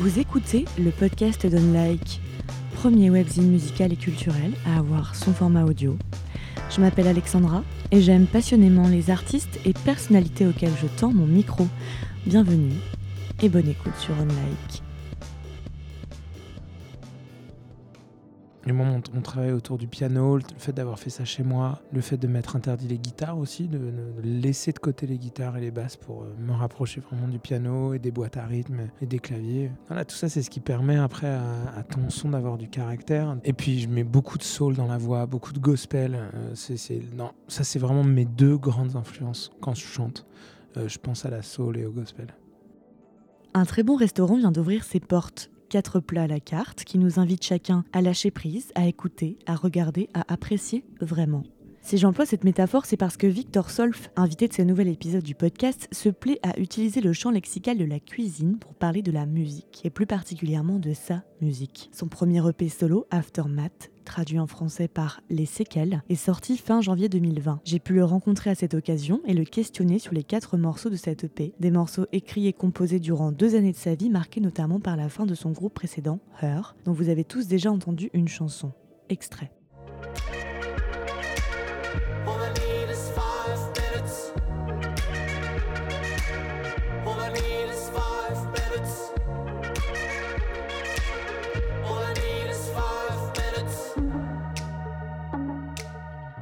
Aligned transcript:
Vous 0.00 0.20
écoutez 0.20 0.64
le 0.78 0.92
podcast 0.92 1.44
d'Unlike, 1.44 2.20
premier 2.74 3.10
webzine 3.10 3.50
musical 3.50 3.92
et 3.92 3.96
culturel 3.96 4.52
à 4.64 4.78
avoir 4.78 5.16
son 5.16 5.32
format 5.32 5.64
audio. 5.64 5.98
Je 6.70 6.80
m'appelle 6.80 7.08
Alexandra 7.08 7.64
et 7.90 8.00
j'aime 8.00 8.26
passionnément 8.26 8.86
les 8.86 9.10
artistes 9.10 9.58
et 9.64 9.72
personnalités 9.72 10.46
auxquels 10.46 10.76
je 10.80 10.86
tends 10.86 11.12
mon 11.12 11.26
micro. 11.26 11.66
Bienvenue 12.26 12.76
et 13.42 13.48
bonne 13.48 13.68
écoute 13.68 13.96
sur 13.96 14.14
Unlike. 14.14 14.87
Et 18.68 18.72
moi, 18.72 18.84
mon, 18.84 19.00
mon, 19.14 19.22
travail 19.22 19.52
autour 19.52 19.78
du 19.78 19.86
piano, 19.86 20.36
le 20.36 20.42
fait 20.58 20.72
d'avoir 20.72 20.98
fait 20.98 21.08
ça 21.08 21.24
chez 21.24 21.42
moi, 21.42 21.80
le 21.90 22.02
fait 22.02 22.18
de 22.18 22.26
m'être 22.28 22.54
interdit 22.54 22.86
les 22.86 22.98
guitares 22.98 23.38
aussi, 23.38 23.66
de, 23.66 23.80
laisser 24.22 24.72
de 24.72 24.78
côté 24.78 25.06
les 25.06 25.16
guitares 25.16 25.56
et 25.56 25.62
les 25.62 25.70
basses 25.70 25.96
pour 25.96 26.22
euh, 26.22 26.34
me 26.38 26.52
rapprocher 26.52 27.00
vraiment 27.00 27.28
du 27.28 27.38
piano 27.38 27.94
et 27.94 27.98
des 27.98 28.10
boîtes 28.10 28.36
à 28.36 28.44
rythme 28.44 28.80
et 29.00 29.06
des 29.06 29.20
claviers. 29.20 29.72
Voilà, 29.86 30.04
tout 30.04 30.14
ça, 30.14 30.28
c'est 30.28 30.42
ce 30.42 30.50
qui 30.50 30.60
permet 30.60 30.96
après 30.96 31.28
à, 31.28 31.82
ton 31.82 32.10
son 32.10 32.28
d'avoir 32.28 32.58
du 32.58 32.68
caractère. 32.68 33.38
Et 33.42 33.54
puis, 33.54 33.80
je 33.80 33.88
mets 33.88 34.04
beaucoup 34.04 34.36
de 34.36 34.42
soul 34.42 34.74
dans 34.74 34.86
la 34.86 34.98
voix, 34.98 35.24
beaucoup 35.24 35.54
de 35.54 35.60
gospel. 35.60 36.18
Euh, 36.34 36.54
non, 37.16 37.30
ça, 37.48 37.64
c'est 37.64 37.78
vraiment 37.78 38.04
mes 38.04 38.26
deux 38.26 38.58
grandes 38.58 38.96
influences 38.96 39.50
quand 39.62 39.74
je 39.74 39.86
chante. 39.86 40.26
Euh, 40.76 40.88
je 40.88 40.98
pense 40.98 41.24
à 41.24 41.30
la 41.30 41.40
soul 41.40 41.78
et 41.78 41.86
au 41.86 41.90
gospel. 41.90 42.26
Un 43.54 43.64
très 43.64 43.82
bon 43.82 43.96
restaurant 43.96 44.36
vient 44.36 44.52
d'ouvrir 44.52 44.84
ses 44.84 45.00
portes 45.00 45.50
quatre 45.68 46.00
plats 46.00 46.22
à 46.22 46.26
la 46.26 46.40
carte 46.40 46.84
qui 46.84 46.98
nous 46.98 47.18
invitent 47.18 47.44
chacun 47.44 47.84
à 47.92 48.00
lâcher 48.00 48.30
prise, 48.30 48.72
à 48.74 48.86
écouter, 48.86 49.38
à 49.46 49.54
regarder, 49.54 50.08
à 50.14 50.32
apprécier 50.32 50.84
vraiment. 51.00 51.44
Si 51.88 51.96
j'emploie 51.96 52.26
cette 52.26 52.44
métaphore, 52.44 52.84
c'est 52.84 52.98
parce 52.98 53.16
que 53.16 53.26
Victor 53.26 53.70
Solf, 53.70 54.10
invité 54.14 54.46
de 54.46 54.52
ce 54.52 54.60
nouvel 54.60 54.88
épisode 54.88 55.22
du 55.22 55.34
podcast, 55.34 55.88
se 55.90 56.10
plaît 56.10 56.38
à 56.42 56.60
utiliser 56.60 57.00
le 57.00 57.14
champ 57.14 57.30
lexical 57.30 57.78
de 57.78 57.86
la 57.86 57.98
cuisine 57.98 58.58
pour 58.58 58.74
parler 58.74 59.00
de 59.00 59.10
la 59.10 59.24
musique, 59.24 59.80
et 59.84 59.88
plus 59.88 60.04
particulièrement 60.04 60.78
de 60.78 60.92
sa 60.92 61.22
musique. 61.40 61.88
Son 61.94 62.08
premier 62.08 62.46
EP 62.46 62.68
solo, 62.68 63.06
Aftermath, 63.10 63.90
traduit 64.04 64.38
en 64.38 64.46
français 64.46 64.86
par 64.86 65.22
Les 65.30 65.46
séquelles, 65.46 66.02
est 66.10 66.14
sorti 66.14 66.58
fin 66.58 66.82
janvier 66.82 67.08
2020. 67.08 67.60
J'ai 67.64 67.78
pu 67.78 67.94
le 67.94 68.04
rencontrer 68.04 68.50
à 68.50 68.54
cette 68.54 68.74
occasion 68.74 69.22
et 69.24 69.32
le 69.32 69.44
questionner 69.44 69.98
sur 69.98 70.12
les 70.12 70.24
quatre 70.24 70.58
morceaux 70.58 70.90
de 70.90 70.96
cette 70.96 71.24
EP, 71.24 71.54
des 71.58 71.70
morceaux 71.70 72.04
écrits 72.12 72.48
et 72.48 72.52
composés 72.52 73.00
durant 73.00 73.32
deux 73.32 73.54
années 73.54 73.72
de 73.72 73.78
sa 73.78 73.94
vie, 73.94 74.10
marqués 74.10 74.42
notamment 74.42 74.78
par 74.78 74.98
la 74.98 75.08
fin 75.08 75.24
de 75.24 75.34
son 75.34 75.52
groupe 75.52 75.72
précédent, 75.72 76.20
Her, 76.42 76.76
dont 76.84 76.92
vous 76.92 77.08
avez 77.08 77.24
tous 77.24 77.46
déjà 77.46 77.72
entendu 77.72 78.10
une 78.12 78.28
chanson. 78.28 78.72
Extrait. 79.08 79.50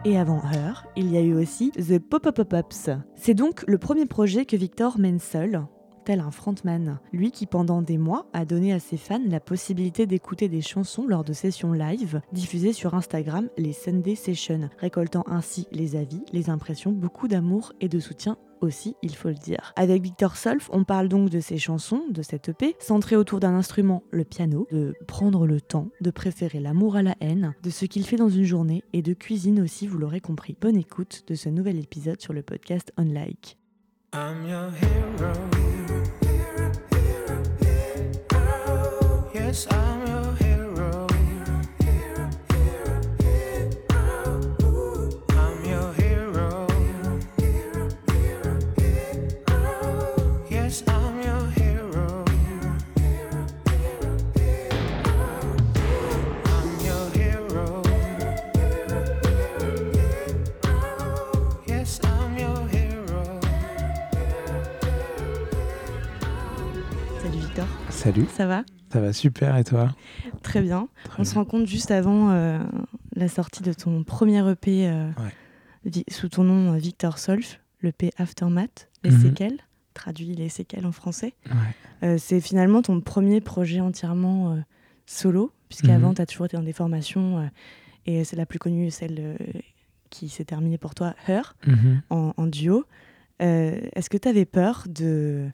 Et 0.08 0.16
avant 0.18 0.40
Her, 0.40 0.86
il 0.94 1.10
y 1.10 1.16
a 1.16 1.20
eu 1.20 1.34
aussi 1.34 1.72
The 1.72 1.98
Pop-Up-Ups. 1.98 2.90
C'est 3.16 3.34
donc 3.34 3.64
le 3.66 3.76
premier 3.76 4.06
projet 4.06 4.46
que 4.46 4.56
Victor 4.56 5.00
mène 5.00 5.18
seul, 5.18 5.66
tel 6.04 6.20
un 6.20 6.30
frontman. 6.30 7.00
Lui 7.12 7.32
qui 7.32 7.46
pendant 7.46 7.82
des 7.82 7.98
mois 7.98 8.28
a 8.32 8.44
donné 8.44 8.72
à 8.72 8.78
ses 8.78 8.98
fans 8.98 9.20
la 9.26 9.40
possibilité 9.40 10.06
d'écouter 10.06 10.48
des 10.48 10.62
chansons 10.62 11.08
lors 11.08 11.24
de 11.24 11.32
sessions 11.32 11.72
live 11.72 12.20
diffusées 12.32 12.72
sur 12.72 12.94
Instagram, 12.94 13.48
les 13.58 13.72
Sunday 13.72 14.14
Sessions, 14.14 14.70
récoltant 14.78 15.24
ainsi 15.26 15.66
les 15.72 15.96
avis, 15.96 16.22
les 16.32 16.50
impressions, 16.50 16.92
beaucoup 16.92 17.26
d'amour 17.26 17.72
et 17.80 17.88
de 17.88 17.98
soutien 17.98 18.38
aussi, 18.60 18.94
il 19.02 19.14
faut 19.14 19.28
le 19.28 19.34
dire. 19.34 19.72
Avec 19.76 20.02
Victor 20.02 20.36
Solf, 20.36 20.68
on 20.72 20.84
parle 20.84 21.08
donc 21.08 21.30
de 21.30 21.40
ses 21.40 21.58
chansons, 21.58 22.02
de 22.10 22.22
cette 22.22 22.48
EP, 22.48 22.76
centrée 22.78 23.16
autour 23.16 23.40
d'un 23.40 23.54
instrument, 23.54 24.02
le 24.10 24.24
piano, 24.24 24.66
de 24.70 24.94
prendre 25.06 25.46
le 25.46 25.60
temps, 25.60 25.88
de 26.00 26.10
préférer 26.10 26.60
l'amour 26.60 26.96
à 26.96 27.02
la 27.02 27.14
haine, 27.20 27.54
de 27.62 27.70
ce 27.70 27.84
qu'il 27.84 28.06
fait 28.06 28.16
dans 28.16 28.28
une 28.28 28.44
journée 28.44 28.82
et 28.92 29.02
de 29.02 29.14
cuisine 29.14 29.60
aussi, 29.60 29.86
vous 29.86 29.98
l'aurez 29.98 30.20
compris. 30.20 30.56
Bonne 30.60 30.76
écoute 30.76 31.24
de 31.28 31.34
ce 31.34 31.48
nouvel 31.48 31.78
épisode 31.78 32.20
sur 32.20 32.32
le 32.32 32.42
podcast 32.42 32.92
Unlike. 32.96 33.58
I'm 39.68 39.95
Salut. 68.06 68.26
Ça 68.36 68.46
va 68.46 68.62
Ça 68.92 69.00
va 69.00 69.12
super 69.12 69.56
et 69.56 69.64
toi? 69.64 69.92
Très 70.44 70.62
bien. 70.62 70.86
Très 71.02 71.20
On 71.22 71.24
se 71.24 71.32
bien. 71.32 71.42
rencontre 71.42 71.66
juste 71.68 71.90
avant 71.90 72.30
euh, 72.30 72.60
la 73.16 73.26
sortie 73.26 73.64
de 73.64 73.72
ton 73.72 74.04
premier 74.04 74.48
EP 74.48 74.86
euh, 74.88 75.10
Ouais. 75.88 76.04
sous 76.08 76.28
ton 76.28 76.44
nom 76.44 76.72
euh, 76.74 76.76
Victor 76.76 77.18
Solf, 77.18 77.58
l'EP 77.82 78.12
Aftermath, 78.16 78.88
les 79.02 79.10
Mhm. 79.10 79.22
séquelles, 79.22 79.58
traduit 79.92 80.36
les 80.36 80.48
séquelles 80.48 80.86
en 80.86 80.92
français. 80.92 81.34
Ouais. 81.46 82.06
Euh, 82.08 82.16
c'est 82.16 82.40
finalement 82.40 82.80
ton 82.80 83.00
premier 83.00 83.40
projet 83.40 83.80
entièrement 83.80 84.56
solo, 85.06 85.50
puisqu'avant 85.68 86.10
Mhm. 86.10 86.14
tu 86.14 86.22
as 86.22 86.26
toujours 86.26 86.46
été 86.46 86.56
dans 86.56 86.62
des 86.62 86.72
formations, 86.72 87.50
et 88.06 88.22
c'est 88.22 88.36
la 88.36 88.46
plus 88.46 88.60
connue, 88.60 88.92
celle 88.92 89.36
qui 90.10 90.28
s'est 90.28 90.44
terminée 90.44 90.78
pour 90.78 90.94
toi, 90.94 91.16
Her, 91.26 91.56
Mhm. 91.66 92.02
en, 92.10 92.34
en 92.36 92.46
duo. 92.46 92.84
Est-ce 93.40 94.08
que 94.10 94.16
tu 94.16 94.28
avais 94.28 94.44
peur 94.44 94.84
de 94.88 95.48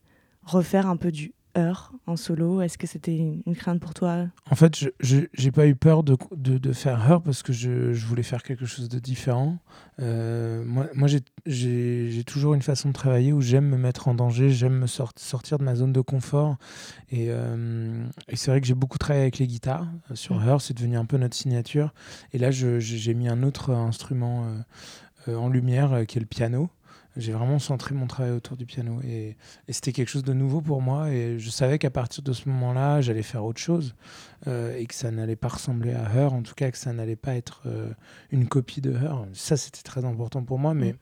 refaire 0.45 0.87
un 0.87 0.99
peu 0.99 1.11
du 1.11 1.33
Her 1.55 1.93
en 2.07 2.17
solo? 2.17 2.61
Est-ce 2.63 2.79
que 2.79 2.87
c'était 2.87 3.17
une, 3.17 3.43
crainte 3.55 3.81
pour 3.81 3.95
toi? 3.95 4.27
En 4.51 4.55
fait, 4.55 4.77
je 4.77 4.89
j'ai 5.33 5.51
pas 5.53 5.67
eu 5.67 5.75
peur 5.75 6.03
de, 6.03 6.17
de, 6.37 6.59
de 6.59 6.73
faire 6.73 6.99
Her 7.11 7.21
parce 7.23 7.43
que 7.43 7.53
je, 7.53 7.93
je 7.93 8.07
voulais 8.07 8.23
faire 8.23 8.43
quelque 8.43 8.65
chose 8.67 8.89
de 8.89 8.99
différent. 8.99 9.59
Euh, 10.01 10.65
moi, 10.65 10.87
moi 10.95 11.09
j'ai- 11.09 12.25
toujours 12.25 12.55
une 12.55 12.63
façon 12.63 12.89
de 12.89 12.95
travailler 12.95 13.33
où 13.33 13.41
j'aime 13.41 13.67
me 13.69 13.77
mettre 13.77 14.09
en 14.09 14.15
danger, 14.15 14.51
j'aime 14.51 14.79
me 14.79 14.87
sort- 14.87 15.13
sortir 15.17 15.59
de 15.59 15.65
ma 15.65 15.75
zone 15.75 15.93
de 15.93 16.01
confort. 16.01 16.57
Et, 17.11 17.27
euh, 17.29 18.05
et 18.29 18.37
c'est 18.37 18.51
vrai 18.51 18.61
que 18.61 18.67
j'ai 18.67 18.75
beaucoup 18.75 18.99
travaillé 18.99 19.23
avec 19.23 19.39
les 19.39 19.47
guitares. 19.47 19.87
Euh, 20.11 20.15
Sur 20.15 20.37
Mhm. 20.41 20.49
Her, 20.49 20.61
c'est 20.61 20.75
devenu 20.77 20.97
un 20.97 21.05
peu 21.05 21.19
notre 21.19 21.37
signature. 21.37 21.93
Et 22.33 22.39
là, 22.39 22.51
j'ai 22.51 23.15
mis 23.15 23.29
un 23.29 23.43
autre 23.43 23.71
instrument 23.73 24.47
euh, 25.29 25.37
en 25.37 25.49
lumière 25.49 26.05
qui 26.07 26.19
est 26.19 26.21
le 26.21 26.27
piano. 26.27 26.71
J'ai 27.17 27.33
vraiment 27.33 27.59
centré 27.59 27.95
mon 27.95 28.07
travail 28.07 28.33
autour 28.33 28.57
du 28.57 28.65
piano 28.65 29.01
et, 29.05 29.37
et 29.69 29.73
c'était 29.73 29.93
quelque 29.93 30.09
chose 30.09 30.25
de 30.25 30.33
nouveau 30.33 30.63
pour 30.63 30.81
moi 30.81 31.11
et 31.11 31.39
je 31.39 31.51
savais 31.51 31.79
qu'à 31.79 31.91
partir 31.91 32.23
de 32.23 32.33
ce 32.33 32.49
moment-là, 32.49 33.01
j'allais 33.03 33.23
faire 33.23 33.45
autre 33.45 33.61
chose 33.61 33.95
euh, 34.47 34.75
et 34.77 34.87
que 34.87 34.95
ça 34.95 35.11
n'allait 35.11 35.37
pas 35.37 35.49
ressembler 35.49 35.93
à 35.93 36.11
Her, 36.15 36.33
en 36.33 36.43
tout 36.43 36.55
cas 36.55 36.71
que 36.71 36.79
ça 36.79 36.93
n'allait 36.95 37.17
pas 37.17 37.35
être 37.35 37.63
euh, 37.67 37.91
une 38.31 38.49
copie 38.49 38.81
de 38.81 38.93
Her. 38.93 39.27
Ça, 39.35 39.57
c'était 39.59 39.83
très 39.83 40.05
important 40.07 40.43
pour 40.43 40.59
moi, 40.59 40.73
mais 40.75 40.93
Mm. 40.93 40.97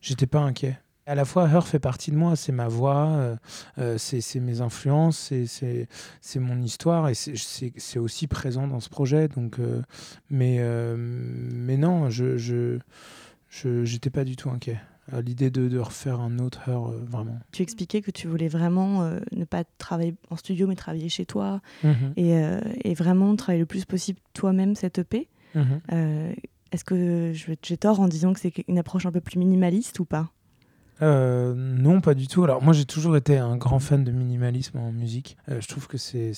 j'étais 0.00 0.26
pas 0.26 0.40
inquiet. 0.40 0.78
À 1.06 1.14
la 1.14 1.24
fois, 1.24 1.48
Her 1.48 1.66
fait 1.66 1.78
partie 1.78 2.10
de 2.10 2.16
moi, 2.16 2.36
c'est 2.36 2.52
ma 2.52 2.68
voix, 2.68 3.36
euh, 3.78 3.98
c'est 3.98 4.40
mes 4.40 4.60
influences, 4.60 5.32
c'est- 5.46 6.38
mon 6.40 6.60
histoire 6.62 7.08
et 7.08 7.14
c'est- 7.14 7.98
aussi 7.98 8.26
présent 8.28 8.66
dans 8.68 8.80
ce 8.80 8.88
projet. 8.88 9.28
Donc, 9.28 9.58
mais, 10.30 10.58
mais 10.96 11.76
non, 11.76 12.10
je 12.10 12.36
je 12.38 12.78
je- 13.48 13.84
j'étais 13.84 14.10
pas 14.10 14.24
du 14.24 14.36
tout 14.36 14.50
inquiet 14.50 14.80
à 15.12 15.20
l'idée 15.20 15.50
de, 15.50 15.68
de 15.68 15.78
refaire 15.78 16.20
un 16.20 16.38
autre 16.38 16.60
Her, 16.68 16.90
euh, 16.90 17.04
vraiment. 17.08 17.38
Tu 17.52 17.62
expliquais 17.62 18.00
que 18.02 18.10
tu 18.10 18.28
voulais 18.28 18.48
vraiment 18.48 19.02
euh, 19.02 19.20
ne 19.32 19.44
pas 19.44 19.64
travailler 19.78 20.14
en 20.30 20.36
studio, 20.36 20.66
mais 20.66 20.76
travailler 20.76 21.08
chez 21.08 21.26
toi 21.26 21.60
Mhm, 21.84 22.12
et, 22.16 22.36
euh, 22.36 22.60
et 22.84 22.94
vraiment 22.94 23.34
travailler 23.36 23.60
le 23.60 23.66
plus 23.66 23.84
possible 23.84 24.18
toi-même 24.34 24.74
cette 24.74 24.98
EP. 24.98 25.28
mhm. 25.54 25.80
Euh, 25.92 26.32
Est-ce 26.72 26.84
que 26.84 27.32
j'ai 27.34 27.76
tort 27.76 27.98
en 28.00 28.06
disant 28.08 28.32
que 28.32 28.40
c'est 28.40 28.52
une 28.68 28.78
approche 28.78 29.04
un 29.06 29.12
peu 29.12 29.20
plus 29.20 29.38
minimaliste 29.38 29.98
ou 30.00 30.04
pas? 30.04 30.30
Euh, 31.02 31.54
non, 31.56 32.00
pas 32.00 32.14
du 32.14 32.28
tout. 32.28 32.44
Alors 32.44 32.62
moi, 32.62 32.74
j'ai 32.74 32.84
toujours 32.84 33.16
été 33.16 33.38
un 33.38 33.56
grand 33.56 33.78
fan 33.78 34.04
de 34.04 34.12
minimalisme 34.12 34.78
en 34.78 34.92
musique. 34.92 35.36
Euh, 35.48 35.60
je 35.60 35.68
trouve 35.68 35.86
que 35.86 35.96
c'est 35.96 36.34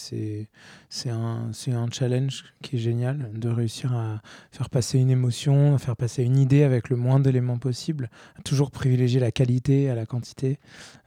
un 1.06 1.50
un 1.73 1.91
challenge 1.91 2.44
qui 2.62 2.76
est 2.76 2.79
génial 2.79 3.31
de 3.35 3.49
réussir 3.49 3.93
à 3.93 4.20
faire 4.53 4.70
passer 4.70 4.99
une 4.99 5.11
émotion, 5.11 5.75
à 5.75 5.79
faire 5.79 5.97
passer 5.97 6.23
une 6.23 6.37
idée 6.37 6.62
avec 6.62 6.91
le 6.91 6.97
moins 6.97 7.19
d'éléments 7.19 7.59
possible, 7.59 8.09
toujours 8.44 8.70
privilégier 8.70 9.20
la 9.20 9.32
qualité 9.32 9.91
à 9.91 9.94
la 9.94 10.06
quantité. 10.06 10.59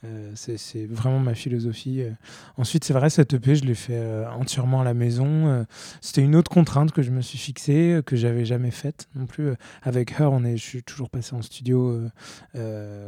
Euh, 0.05 0.31
c'est 0.35 0.85
vraiment 0.85 1.19
ma 1.19 1.35
philosophie. 1.35 2.01
Euh, 2.01 2.11
Ensuite, 2.57 2.83
c'est 2.83 2.93
vrai, 2.93 3.09
cette 3.09 3.33
EP, 3.33 3.55
je 3.55 3.65
l'ai 3.65 3.75
fait 3.75 3.97
euh, 3.97 4.29
entièrement 4.29 4.81
à 4.81 4.83
la 4.83 4.93
maison. 4.93 5.65
C'était 6.01 6.21
une 6.21 6.35
autre 6.35 6.51
contrainte 6.51 6.91
que 6.91 7.01
je 7.01 7.11
me 7.11 7.21
suis 7.21 7.37
fixée, 7.37 8.01
que 8.05 8.15
j'avais 8.15 8.45
jamais 8.45 8.71
faite 8.71 9.07
non 9.15 9.25
plus. 9.25 9.53
Avec 9.81 10.11
Her, 10.19 10.31
on 10.31 10.43
est, 10.43 10.57
je 10.57 10.63
suis 10.63 10.83
toujours 10.83 11.09
passé 11.09 11.35
en 11.35 11.41
studio 11.41 12.01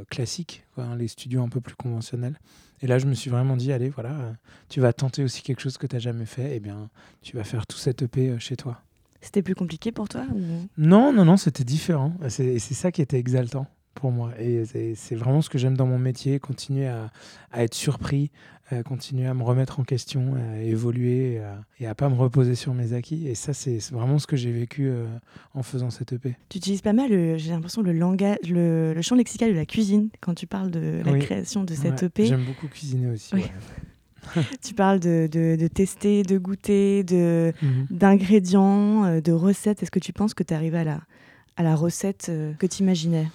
classique 0.09 0.65
quoi, 0.75 0.95
les 0.97 1.07
studios 1.07 1.41
un 1.41 1.49
peu 1.49 1.61
plus 1.61 1.75
conventionnels. 1.75 2.39
Et 2.81 2.87
là, 2.87 2.99
je 2.99 3.05
me 3.05 3.13
suis 3.13 3.29
vraiment 3.29 3.57
dit, 3.57 3.71
allez, 3.71 3.89
voilà, 3.89 4.33
tu 4.69 4.81
vas 4.81 4.93
tenter 4.93 5.23
aussi 5.23 5.41
quelque 5.41 5.61
chose 5.61 5.77
que 5.77 5.87
tu 5.87 5.95
n'as 5.95 5.99
jamais 5.99 6.25
fait, 6.25 6.51
et 6.51 6.55
eh 6.55 6.59
bien, 6.59 6.89
tu 7.21 7.35
vas 7.35 7.43
faire 7.43 7.65
tout 7.65 7.77
cet 7.77 8.03
EP 8.03 8.37
chez 8.39 8.55
toi. 8.55 8.81
C'était 9.21 9.41
plus 9.41 9.55
compliqué 9.55 9.91
pour 9.91 10.07
toi 10.07 10.25
Non, 10.77 11.11
non, 11.11 11.25
non, 11.25 11.37
c'était 11.37 11.63
différent. 11.63 12.13
Et 12.23 12.59
c'est 12.59 12.73
ça 12.73 12.91
qui 12.91 13.01
était 13.01 13.17
exaltant 13.17 13.67
pour 13.99 14.11
moi. 14.11 14.31
Et 14.39 14.63
c'est 14.95 15.15
vraiment 15.15 15.41
ce 15.41 15.49
que 15.49 15.57
j'aime 15.57 15.75
dans 15.75 15.85
mon 15.85 15.99
métier, 15.99 16.39
continuer 16.39 16.87
à, 16.87 17.11
à 17.51 17.63
être 17.63 17.73
surpris, 17.73 18.31
continuer 18.85 19.25
à 19.25 19.33
me 19.33 19.43
remettre 19.43 19.79
en 19.79 19.83
question, 19.83 20.35
à 20.35 20.61
évoluer 20.61 21.41
et 21.79 21.87
à, 21.87 21.95
pas 21.95 22.09
me 22.09 22.15
reposer 22.15 22.55
sur 22.55 22.73
mes 22.73 22.93
acquis. 22.93 23.27
Et 23.27 23.35
ça, 23.35 23.53
c'est 23.53 23.79
vraiment 23.91 24.19
ce 24.19 24.27
que 24.27 24.35
j'ai 24.35 24.51
vécu 24.51 24.87
euh, 24.87 25.05
en 25.53 25.63
faisant 25.63 25.89
cette 25.89 26.13
EP. 26.13 26.35
Tu 26.49 26.57
utilises 26.57 26.81
pas 26.81 26.93
mal, 26.93 27.09
j'ai 27.37 27.51
l'impression, 27.51 27.81
le 27.81 27.93
langage, 27.93 28.37
le, 28.49 28.99
champ 29.01 29.15
lexical 29.15 29.51
de 29.51 29.55
la 29.55 29.65
cuisine 29.65 30.09
quand 30.19 30.33
tu 30.33 30.47
parles 30.47 30.71
de 30.71 31.01
la 31.05 31.17
création 31.17 31.63
de 31.63 31.73
cette 31.73 32.03
EP. 32.03 32.25
J'aime 32.25 32.45
beaucoup 32.45 32.67
cuisiner 32.67 33.09
aussi. 33.09 33.33
tu 34.61 34.73
parles 34.73 34.99
de, 34.99 35.29
de, 35.31 35.67
tester, 35.67 36.23
de 36.23 36.37
goûter, 36.37 37.03
de, 37.03 37.53
mhm. 37.61 37.87
d'ingrédients, 37.89 39.05
euh, 39.05 39.21
de 39.21 39.31
recettes. 39.31 39.83
Est-ce 39.83 39.91
que 39.91 39.99
tu 39.99 40.13
penses 40.13 40.33
que 40.33 40.43
tu 40.43 40.53
arrives 40.53 40.75
à 40.75 40.83
la, 40.83 41.01
à 41.55 41.63
la 41.63 41.75
recette 41.75 42.27
euh, 42.29 42.53
que 42.53 42.67
tu 42.67 42.83
imaginais 42.83 43.27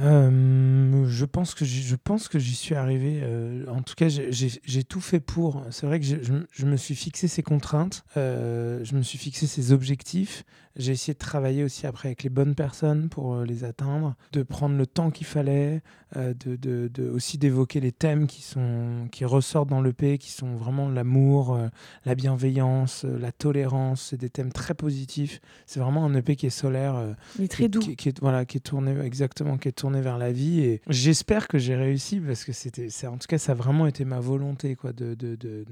euh, 0.00 1.04
je 1.06 1.24
pense 1.24 1.54
que 1.54 1.64
je 1.64 1.96
pense 1.96 2.28
que 2.28 2.38
j'y 2.38 2.54
suis 2.54 2.74
arrivé. 2.74 3.20
Euh, 3.22 3.66
en 3.68 3.82
tout 3.82 3.94
cas, 3.94 4.08
j'ai 4.08 4.84
tout 4.84 5.00
fait 5.00 5.20
pour. 5.20 5.62
C'est 5.70 5.86
vrai 5.86 6.00
que 6.00 6.06
je, 6.06 6.16
je, 6.50 6.66
me 6.66 6.76
suis 6.76 6.94
fixé 6.94 7.28
ces 7.28 7.42
contraintes, 7.42 8.04
euh, 8.16 8.80
je 8.84 8.94
me 8.96 9.02
suis 9.02 9.18
fixé 9.18 9.46
ces 9.46 9.72
objectifs. 9.72 10.44
J'ai 10.74 10.92
essayé 10.92 11.12
de 11.12 11.18
travailler 11.18 11.64
aussi 11.64 11.86
après 11.86 12.08
avec 12.08 12.22
les 12.22 12.30
bonnes 12.30 12.54
personnes 12.54 13.10
pour 13.10 13.42
les 13.42 13.62
atteindre, 13.64 14.14
de 14.32 14.42
prendre 14.42 14.74
le 14.74 14.86
temps 14.86 15.10
qu'il 15.10 15.26
fallait, 15.26 15.82
de, 16.16 16.56
de, 16.56 16.88
de, 16.88 17.10
aussi 17.10 17.36
d'évoquer 17.36 17.78
les 17.78 17.92
thèmes 17.92 18.26
qui 18.26 18.40
sont 18.40 19.06
qui 19.12 19.26
ressortent 19.26 19.68
dans 19.68 19.82
l'EP, 19.82 20.16
qui 20.16 20.30
sont 20.30 20.54
vraiment 20.56 20.88
l'amour, 20.88 21.58
la 22.06 22.14
bienveillance, 22.14 23.04
la 23.04 23.32
tolérance. 23.32 24.08
C'est 24.08 24.16
des 24.16 24.30
thèmes 24.30 24.50
très 24.50 24.72
positifs. 24.72 25.42
C'est 25.66 25.78
vraiment 25.78 26.06
un 26.06 26.14
EP 26.14 26.36
qui 26.36 26.46
est 26.46 26.50
solaire, 26.50 26.96
Il 27.38 27.44
est 27.44 27.48
très 27.48 27.68
doux, 27.68 27.80
qui, 27.80 28.08
est 28.08 28.20
voilà, 28.20 28.46
qui 28.46 28.56
est 28.56 28.60
tourné 28.60 28.98
exactement, 29.04 29.58
qui 29.58 29.68
est 29.68 29.72
tourné 29.82 30.00
vers 30.00 30.16
la 30.16 30.30
vie. 30.30 30.60
Et 30.60 30.80
j'espère 30.88 31.48
que 31.48 31.58
j'ai 31.58 31.74
réussi 31.74 32.20
parce 32.20 32.44
que 32.44 32.52
c'était, 32.52 32.88
en 33.08 33.16
tout 33.18 33.26
cas, 33.26 33.38
ça 33.38 33.50
a 33.50 33.54
vraiment 33.56 33.88
été 33.88 34.04
ma 34.04 34.20
volonté, 34.20 34.76
quoi, 34.76 34.92
de, 34.92 35.14
de, 35.14 35.34
de, 35.34 35.64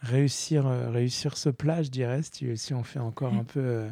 réussir, 0.00 0.66
euh, 0.66 0.88
réussir 0.88 1.36
ce 1.36 1.50
plat, 1.50 1.82
je 1.82 1.90
dirais, 1.90 2.22
si, 2.22 2.56
si 2.56 2.72
on 2.72 2.82
fait 2.82 2.98
encore 2.98 3.34
un 3.34 3.44
peu 3.44 3.60
euh, 3.60 3.90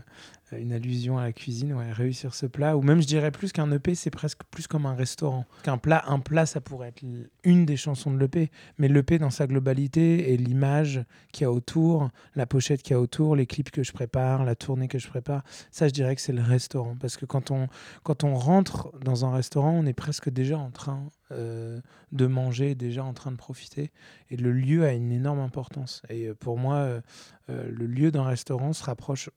une 0.52 0.72
allusion 0.72 1.18
à 1.18 1.24
la 1.24 1.32
cuisine, 1.32 1.74
ouais, 1.74 1.92
réussir 1.92 2.34
ce 2.34 2.46
plat, 2.46 2.76
ou 2.76 2.82
même 2.82 3.02
je 3.02 3.06
dirais 3.06 3.30
plus 3.30 3.52
qu'un 3.52 3.70
EP, 3.70 3.94
c'est 3.94 4.10
presque 4.10 4.42
plus 4.50 4.66
comme 4.66 4.86
un 4.86 4.94
restaurant. 4.94 5.44
Qu'un 5.62 5.78
plat, 5.78 6.04
un 6.06 6.20
plat, 6.20 6.46
ça 6.46 6.60
pourrait 6.60 6.88
être 6.88 7.02
une 7.44 7.66
des 7.66 7.76
chansons 7.76 8.10
de 8.10 8.18
l'EP, 8.18 8.50
mais 8.78 8.88
l'EP 8.88 9.18
dans 9.18 9.30
sa 9.30 9.46
globalité 9.46 10.32
et 10.32 10.36
l'image 10.36 11.04
qu'il 11.32 11.42
y 11.42 11.44
a 11.44 11.52
autour, 11.52 12.10
la 12.34 12.46
pochette 12.46 12.82
qu'il 12.82 12.92
y 12.92 12.96
a 12.96 13.00
autour, 13.00 13.36
les 13.36 13.46
clips 13.46 13.70
que 13.70 13.82
je 13.82 13.92
prépare, 13.92 14.44
la 14.44 14.54
tournée 14.54 14.88
que 14.88 14.98
je 14.98 15.08
prépare, 15.08 15.42
ça 15.70 15.88
je 15.88 15.92
dirais 15.92 16.14
que 16.14 16.22
c'est 16.22 16.32
le 16.32 16.42
restaurant. 16.42 16.96
Parce 16.98 17.16
que 17.16 17.26
quand 17.26 17.50
on, 17.50 17.68
quand 18.02 18.24
on 18.24 18.34
rentre 18.34 18.92
dans 19.04 19.24
un 19.24 19.32
restaurant, 19.32 19.72
on 19.72 19.86
est 19.86 19.92
presque 19.92 20.30
déjà 20.30 20.58
en 20.58 20.70
train 20.70 21.08
euh, 21.30 21.80
de 22.12 22.26
manger, 22.26 22.74
déjà 22.74 23.04
en 23.04 23.12
train 23.12 23.30
de 23.30 23.36
profiter, 23.36 23.92
et 24.30 24.36
le 24.36 24.52
lieu 24.52 24.84
a 24.84 24.92
une 24.92 25.12
énorme 25.12 25.40
importance. 25.40 26.02
Et 26.08 26.26
euh, 26.26 26.34
pour 26.34 26.56
moi, 26.56 26.76
euh, 26.76 27.00
le 27.48 27.86
lieu 27.86 28.10
d'un 28.10 28.24
restaurant 28.24 28.72
se 28.72 28.82
rapproche 28.84 29.30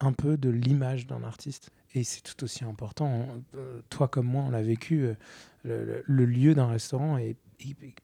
un 0.00 0.12
peu 0.12 0.36
de 0.36 0.48
l'image 0.48 1.06
d'un 1.06 1.22
artiste. 1.22 1.70
Et 1.94 2.04
c'est 2.04 2.20
tout 2.22 2.44
aussi 2.44 2.64
important. 2.64 3.26
Euh, 3.56 3.80
toi 3.90 4.08
comme 4.08 4.26
moi, 4.26 4.44
on 4.46 4.50
l'a 4.50 4.62
vécu. 4.62 5.04
Euh, 5.66 6.02
le, 6.06 6.24
lieu 6.24 6.54
d'un 6.54 6.66
restaurant 6.66 7.18
est, 7.18 7.36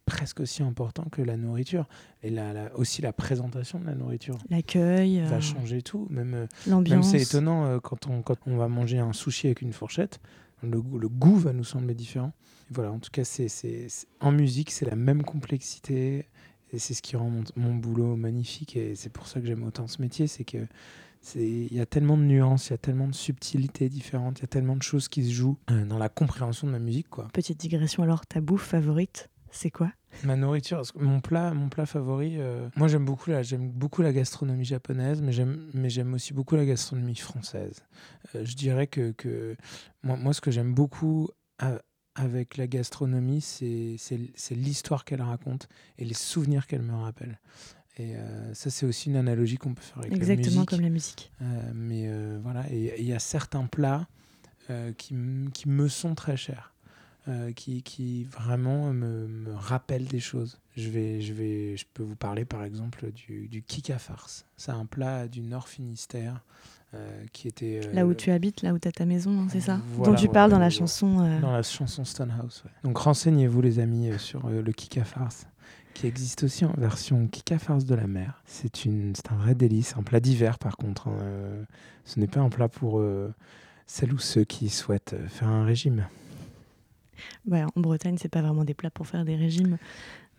presque 0.05 0.41
aussi 0.41 0.65
important 0.65 1.05
que 1.05 1.23
la 1.23 1.37
nourriture. 1.37 1.87
Et 2.23 2.31
la, 2.31 2.75
aussi 2.77 3.03
la 3.03 3.13
présentation 3.13 3.79
de 3.79 3.87
la 3.87 3.95
nourriture. 3.95 4.39
L'accueil. 4.51 5.21
Va 5.21 5.37
euh, 5.37 5.41
changer 5.41 5.83
tout. 5.83 6.07
Même, 6.11 6.49
L'ambiance. 6.67 7.11
c'est 7.11 7.23
étonnant 7.23 7.79
quand, 7.81 8.09
on, 8.09 8.23
quand 8.23 8.37
on 8.47 8.57
va 8.57 8.69
manger 8.69 8.99
un 8.99 9.13
sushi 9.13 9.47
avec 9.47 9.63
une 9.63 9.73
fourchette. 9.73 10.21
Le, 10.63 10.83
le 10.99 11.09
goût 11.09 11.37
va 11.37 11.53
nous 11.53 11.65
sembler 11.65 11.95
différent. 11.95 12.33
voilà, 12.71 12.91
en 12.91 12.99
tout 12.99 13.11
cas, 13.13 13.25
c'est, 13.25 13.87
en 14.21 14.33
musique, 14.33 14.71
c'est 14.71 14.87
la 14.87 14.97
même 14.97 15.23
complexité. 15.23 16.27
Et 16.73 16.79
c'est 16.79 16.95
ce 16.95 17.03
qui 17.03 17.15
rend 17.15 17.31
mon, 17.31 17.45
mon 17.55 17.75
boulot 17.75 18.17
magnifique. 18.17 18.77
Et 18.77 18.97
c'est 18.97 19.13
pour 19.13 19.29
ça 19.29 19.41
que 19.41 19.47
j'aime 19.47 19.63
autant 19.63 19.87
ce 19.87 20.03
métier. 20.03 20.27
C'est 20.27 20.45
que 20.45 20.67
il 21.35 21.73
y 21.73 21.81
a 21.81 21.87
tellement 21.87 22.17
de 22.17 22.23
nuances, 22.23 22.69
il 22.69 22.71
y 22.71 22.75
a 22.75 22.79
tellement 22.79 23.09
de 23.09 23.15
subtilités 23.15 23.89
différentes, 23.89 24.39
il 24.41 24.43
y 24.43 24.45
a 24.45 24.49
tellement 24.49 24.77
de 24.77 24.83
choses 24.83 25.09
qui 25.09 25.25
se 25.25 25.33
jouent 25.33 25.59
euh, 25.71 25.85
dans 25.85 25.99
la 25.99 26.09
compréhension 26.09 26.67
de 26.67 26.73
la 26.73 26.79
musique. 26.79 27.09
Quoi. 27.09 27.29
Petite 27.33 27.59
digression 27.59 28.03
alors, 28.03 28.27
ta 28.27 28.41
bouffe 28.41 28.65
favorite, 28.65 29.31
c'est 29.51 29.71
quoi? 29.71 29.93
Ma 30.23 30.37
nourriture, 30.37 30.83
mon 30.97 31.21
plat, 31.21 31.53
mon 31.55 31.69
plat 31.69 31.87
favori, 31.87 32.37
euh, 32.39 32.69
moi 32.77 32.87
j'aime 32.87 33.05
beaucoup, 33.05 33.31
la, 33.31 33.43
j'aime 33.43 33.69
beaucoup 33.69 34.03
la 34.03 34.13
gastronomie 34.13 34.65
japonaise, 34.65 35.23
mais 35.23 35.33
j'aime, 35.33 35.71
mais 35.75 35.91
j'aime 35.91 36.15
aussi 36.15 36.33
beaucoup 36.33 36.55
la 36.55 36.65
gastronomie 36.65 37.17
française. 37.17 37.83
Euh, 38.35 38.45
je 38.45 38.55
dirais 38.55 38.87
que, 38.87 39.11
que 39.13 39.57
moi, 40.03 40.17
moi, 40.17 40.33
ce 40.33 40.41
que 40.41 40.51
j'aime 40.51 40.73
beaucoup 40.73 41.31
avec 42.15 42.57
la 42.57 42.67
gastronomie, 42.67 43.41
c'est 43.41 43.97
l'histoire 44.51 45.05
qu'elle 45.05 45.23
raconte 45.23 45.69
et 45.99 46.05
les 46.05 46.15
souvenirs 46.15 46.67
qu'elle 46.67 46.83
me 46.83 46.95
rappelle. 46.95 47.41
Et 47.97 48.17
euh, 48.17 48.55
ça, 48.55 48.71
c'est 48.71 48.87
aussi 48.87 49.09
une 49.09 49.17
analogie 49.17 49.57
qu'on 49.57 49.75
peut 49.75 49.83
faire 49.83 49.99
avec 49.99 50.13
Exactement 50.13 50.47
la 50.47 50.51
musique. 50.57 50.71
comme 50.71 50.81
la 50.81 50.89
musique. 50.89 51.33
Euh, 51.43 51.73
mais 51.75 52.05
euh, 52.07 52.39
voilà, 52.43 52.65
et 52.71 52.95
il 52.99 53.07
y 53.07 53.13
a 53.13 53.19
certains 53.19 53.67
plats 53.67 54.07
qui, 54.97 55.15
qui, 55.53 55.69
me 55.69 55.89
sont 55.89 56.15
très 56.15 56.39
chers, 56.39 56.73
qui, 57.55 57.83
qui, 57.83 58.25
vraiment 58.25 58.95
me, 58.95 59.29
me, 59.29 59.55
rappellent 59.55 60.07
des 60.07 60.21
choses. 60.21 60.59
Je, 60.75 60.89
vais, 60.89 61.21
je, 61.21 61.35
vais, 61.35 61.77
je 61.77 61.85
peux 61.93 62.03
vous 62.03 62.17
parler 62.17 62.47
par 62.47 62.65
exemple 62.65 63.13
du, 63.13 63.47
du 63.49 63.61
kika 63.61 63.99
farce. 63.99 64.47
C'est 64.57 64.73
un 64.73 64.87
plat 64.87 65.29
du 65.29 65.43
Nord 65.43 65.69
Finistère. 65.69 66.43
qui 67.35 67.47
était 67.47 67.81
là 67.93 68.07
où 68.07 68.15
tu 68.15 68.31
habites, 68.31 68.63
là 68.63 68.73
où 68.73 68.79
tu 68.79 68.89
as 68.89 68.93
ta 68.93 69.05
maison, 69.05 69.43
hein, 69.43 69.49
c'est 69.51 69.61
ça? 69.61 69.83
Dont 70.03 70.15
tu 70.15 70.31
parles 70.31 70.51
dans 70.51 70.59
la 70.59 70.71
chanson. 70.71 71.19
Dans 71.41 71.53
la 71.53 71.63
chanson 71.63 72.07
Stonehouse. 72.07 72.63
Ouais. 72.65 72.71
Donc 72.85 72.97
renseignez-vous 72.97 73.61
les 73.61 73.81
amis 73.81 74.19
sur 74.19 74.49
le 74.49 74.73
kika 74.73 75.05
farce 75.05 75.47
qui 75.95 76.07
existe 76.07 76.43
aussi 76.43 76.65
en 76.65 76.73
version 76.77 77.27
Kika 77.29 77.59
farce 77.59 77.85
de 77.85 77.95
la 77.95 78.07
mer. 78.07 78.43
C'est 78.45 78.87
un 79.31 79.37
vrai 79.37 79.55
délice, 79.55 79.97
un 79.97 80.03
plat 80.03 80.21
d'hiver 80.21 80.59
par 80.59 80.77
contre. 80.77 81.09
Hein. 81.09 81.19
Euh, 81.21 81.65
ce 82.05 82.21
n'est 82.21 82.27
pas 82.27 82.41
un 82.41 82.51
plat 82.51 82.69
pour 82.69 82.99
euh, 82.99 83.33
celles 83.87 84.13
ou 84.13 84.19
ceux 84.19 84.45
qui 84.45 84.69
souhaitent 84.69 85.15
euh, 85.15 85.29
faire 85.29 85.49
un 85.49 85.65
régime. 85.65 86.07
Ouais, 87.49 87.63
en 87.63 87.81
Bretagne, 87.81 88.17
c'est 88.19 88.29
pas 88.29 88.43
vraiment 88.43 88.65
des 88.65 88.75
plats 88.75 88.91
pour 88.91 89.07
faire 89.07 89.25
des 89.25 89.37
régimes. 89.37 89.79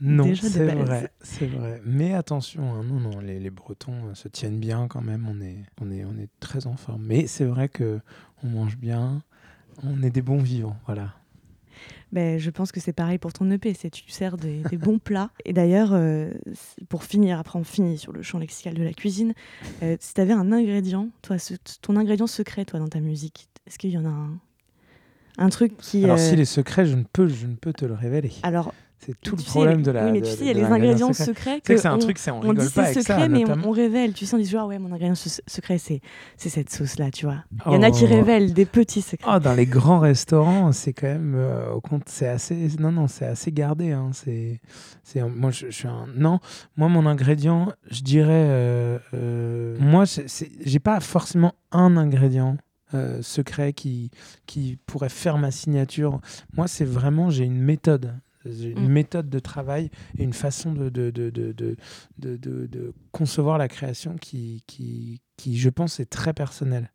Non, 0.01 0.35
c'est 0.35 0.73
vrai, 0.75 1.09
c'est 1.21 1.47
vrai. 1.47 1.81
Mais 1.85 2.13
attention, 2.13 2.73
hein, 2.73 2.83
non, 2.83 2.99
non, 2.99 3.19
les, 3.21 3.39
les, 3.39 3.49
Bretons 3.49 4.13
se 4.13 4.27
tiennent 4.27 4.59
bien 4.59 4.89
quand 4.89 5.01
même. 5.01 5.25
On 5.29 5.39
est, 5.39 5.63
on 5.81 5.89
est, 5.89 6.03
on 6.03 6.17
est 6.17 6.29
très 6.41 6.67
en 6.67 6.75
forme. 6.75 7.03
Mais 7.05 7.27
c'est 7.27 7.45
vrai 7.45 7.69
que 7.69 8.01
on 8.43 8.47
mange 8.47 8.75
bien, 8.75 9.23
on 9.83 10.03
est 10.03 10.09
des 10.09 10.21
bons 10.21 10.41
vivants, 10.41 10.75
voilà. 10.85 11.13
Ben, 12.11 12.39
je 12.39 12.49
pense 12.49 12.71
que 12.71 12.79
c'est 12.79 12.93
pareil 12.93 13.17
pour 13.17 13.33
ton 13.33 13.49
EP, 13.51 13.73
c'est 13.73 13.89
tu 13.89 14.09
sers 14.09 14.37
des, 14.37 14.61
bons 14.77 14.99
plats. 14.99 15.31
Et 15.45 15.53
d'ailleurs, 15.53 15.89
euh, 15.93 16.31
pour 16.89 17.03
finir, 17.03 17.39
après 17.39 17.59
on 17.59 17.63
finit 17.63 17.97
sur 17.97 18.11
le 18.11 18.21
champ 18.21 18.39
lexical 18.39 18.73
de 18.73 18.83
la 18.83 18.93
cuisine, 18.93 19.33
euh, 19.83 19.97
si 19.99 20.13
tu 20.13 20.21
avais 20.21 20.33
un 20.33 20.51
ingrédient, 20.51 21.09
toi, 21.21 21.37
ton 21.81 21.95
ingrédient 21.95 22.27
secret 22.27 22.65
toi 22.65 22.79
dans 22.79 22.87
ta 22.87 22.99
musique, 22.99 23.49
est-ce 23.67 23.77
qu'il 23.77 23.91
y 23.91 23.97
en 23.97 24.05
a 24.05 24.09
un, 24.09 24.37
un 25.37 25.49
truc 25.49 25.77
qui... 25.77 26.03
Alors 26.05 26.19
si 26.19 26.35
les 26.35 26.45
secrets, 26.45 26.85
je 26.85 26.95
ne 26.95 27.03
peux, 27.03 27.27
je 27.27 27.47
ne 27.47 27.55
peux 27.55 27.73
te 27.73 27.85
le 27.85 27.93
révéler. 27.93 28.31
Alors 28.43 28.73
c'est 28.99 29.19
tout 29.21 29.35
le 29.35 29.43
problème 29.43 29.81
de 29.81 29.91
la. 29.91 30.05
Oui, 30.05 30.13
mais 30.13 30.21
tu 30.21 30.31
sais, 30.31 30.37
il 30.41 30.47
y 30.47 30.49
a 30.49 30.53
les 30.53 30.63
ingrédients 30.63 31.13
secrets. 31.13 31.61
que 31.61 31.77
c'est 31.77 31.87
un 31.87 31.97
truc, 31.97 32.17
c'est 32.17 32.31
on, 32.31 32.41
on 32.41 32.53
dit 32.53 32.65
c'est 32.65 33.01
secret, 33.01 33.29
mais 33.29 33.43
on, 33.49 33.71
révèle. 33.71 34.13
Tu 34.13 34.25
sais, 34.25 34.35
on 34.35 34.39
dit 34.39 34.45
genre, 34.45 34.67
ouais, 34.67 34.79
mon 34.79 34.91
ingrédient 34.91 35.15
secret, 35.15 35.77
c'est 35.77 36.01
cette 36.37 36.69
sauce-là, 36.69 37.11
tu 37.11 37.25
vois. 37.25 37.43
Il 37.67 37.73
y 37.73 37.75
en 37.75 37.83
a 37.83 37.91
qui 37.91 38.05
oh. 38.05 38.07
révèlent 38.07 38.53
des 38.53 38.65
petits 38.65 39.01
secrets. 39.01 39.29
Oh, 39.35 39.39
dans 39.39 39.53
les 39.53 39.65
grands 39.65 39.99
restaurants, 39.99 40.71
c'est 40.71 40.93
quand 40.93 41.07
même. 41.07 41.35
Euh, 41.35 41.71
au 41.71 41.81
compte, 41.81 42.03
c'est 42.07 42.27
assez. 42.27 42.69
Non, 42.79 42.91
non, 42.91 43.07
c'est 43.07 43.25
assez 43.25 43.51
gardé. 43.51 43.91
Hein. 43.91 44.11
C'est. 44.13 44.59
Moi, 45.15 45.51
je, 45.51 45.69
suis 45.69 45.87
un. 45.87 46.07
Non, 46.15 46.39
moi, 46.77 46.87
mon 46.87 47.05
ingrédient, 47.05 47.71
je 47.89 48.01
dirais. 48.01 48.31
Euh, 48.31 48.97
euh, 49.13 49.77
moi, 49.79 50.05
j'ai 50.65 50.79
pas 50.79 50.99
forcément 50.99 51.53
un 51.71 51.97
ingrédient. 51.97 52.57
secret 53.21 53.73
qui, 53.73 54.09
qui 54.45 54.77
pourrait 54.85 55.09
faire 55.09 55.37
ma 55.37 55.51
signature. 55.51 56.21
Moi, 56.55 56.67
c'est 56.67 56.85
vraiment, 56.85 57.29
j'ai 57.29 57.43
une 57.43 57.59
méthode 57.59 58.13
une 58.45 58.87
mm. 58.87 58.91
méthode 58.91 59.29
de 59.29 59.39
travail 59.39 59.89
et 60.17 60.23
une 60.23 60.33
façon 60.33 60.73
de, 60.73 60.89
de, 60.89 61.11
de, 61.11 61.29
de, 61.29 61.75
de 62.17 62.93
concevoir 63.11 63.57
la 63.57 63.67
création 63.67 64.15
qui, 64.15 64.63
qui, 64.67 65.21
qui, 65.37 65.57
je 65.57 65.69
pense, 65.69 65.99
est 65.99 66.09
très 66.09 66.33
personnelle 66.33 66.91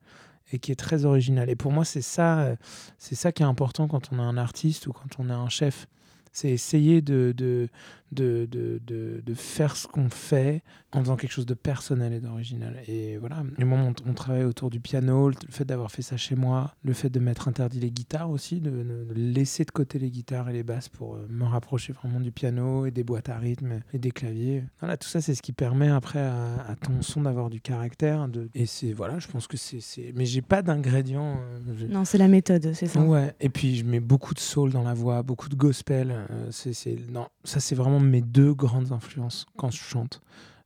et 0.52 0.58
qui 0.58 0.72
est 0.72 0.76
très 0.76 1.04
originale. 1.04 1.48
Et 1.50 1.56
pour 1.56 1.72
moi, 1.72 1.84
c'est 1.84 2.02
ça, 2.02 2.56
c'est 2.98 3.14
ça 3.14 3.32
qui 3.32 3.42
est 3.42 3.46
important 3.46 3.88
quand 3.88 4.12
on 4.12 4.18
a 4.18 4.22
un 4.22 4.36
artiste 4.36 4.86
ou 4.86 4.92
quand 4.92 5.18
on 5.18 5.30
a 5.30 5.34
un 5.34 5.48
chef. 5.48 5.86
C'est 6.32 6.50
essayer 6.50 7.02
de, 7.02 7.68
de, 8.12 8.46
de, 8.50 8.80
de, 8.86 9.22
de, 9.24 9.34
faire 9.34 9.76
ce 9.76 9.86
qu'on 9.86 10.08
fait 10.10 10.62
en 10.92 11.00
faisant 11.00 11.16
quelque 11.16 11.30
chose 11.32 11.46
de 11.46 11.54
personnel 11.54 12.12
et 12.12 12.20
d'original. 12.20 12.76
Et 12.88 13.16
voilà, 13.18 13.44
le 13.58 13.64
moment 13.66 13.88
où 13.88 13.94
on 14.08 14.14
travaille 14.14 14.44
autour 14.44 14.70
du 14.70 14.80
piano, 14.80 15.28
le 15.28 15.34
fait 15.50 15.64
d'avoir 15.64 15.90
fait 15.92 16.02
ça 16.02 16.16
chez 16.16 16.34
moi, 16.34 16.74
le 16.82 16.92
fait 16.92 17.10
de 17.10 17.20
m'être 17.20 17.46
interdit 17.48 17.78
les 17.80 17.90
guitares 17.90 18.30
aussi, 18.30 18.60
de, 18.60 18.70
de 18.70 19.06
laisser 19.14 19.64
de 19.64 19.70
côté 19.70 19.98
les 19.98 20.10
guitares 20.10 20.48
et 20.48 20.52
les 20.52 20.62
basses 20.64 20.88
pour 20.88 21.14
euh, 21.14 21.26
me 21.30 21.44
rapprocher 21.44 21.92
vraiment 21.92 22.20
du 22.20 22.32
piano 22.32 22.86
et 22.86 22.90
des 22.90 23.04
boîtes 23.04 23.28
à 23.28 23.38
rythme 23.38 23.80
et 23.92 23.98
des 23.98 24.10
claviers. 24.10 24.64
Voilà, 24.80 24.96
tout 24.96 25.08
ça, 25.08 25.20
c'est 25.20 25.34
ce 25.34 25.42
qui 25.42 25.52
permet 25.52 25.88
après 25.88 26.20
à, 26.20 26.64
à 26.68 26.76
ton 26.76 27.02
son 27.02 27.22
d'avoir 27.22 27.50
du 27.50 27.60
caractère. 27.60 28.28
De... 28.28 28.48
Et 28.54 28.66
c'est, 28.66 28.92
voilà, 28.92 29.18
je 29.20 29.28
pense 29.28 29.46
que 29.46 29.56
c'est. 29.56 29.80
c'est... 29.80 30.12
Mais 30.16 30.26
j'ai 30.26 30.42
pas 30.42 30.62
d'ingrédients. 30.62 31.38
euh, 31.68 31.86
Non, 31.88 32.04
c'est 32.04 32.18
la 32.18 32.28
méthode, 32.28 32.72
c'est 32.74 32.86
ça. 32.86 33.00
Ouais, 33.00 33.34
et 33.40 33.48
puis 33.48 33.76
je 33.76 33.84
mets 33.84 34.00
beaucoup 34.00 34.34
de 34.34 34.40
soul 34.40 34.70
dans 34.72 34.82
la 34.82 34.94
voix, 34.94 35.22
beaucoup 35.22 35.48
de 35.48 35.54
gospel. 35.56 36.10
euh, 36.10 36.48
c'est, 36.50 36.72
c'est... 36.72 36.96
Non, 37.10 37.28
ça, 37.44 37.60
c'est 37.60 37.74
vraiment 37.74 37.99
mes 38.00 38.22
deux 38.22 38.54
grandes 38.54 38.92
influences 38.92 39.46
quand 39.56 39.70
je 39.70 39.82
chante. 39.82 40.20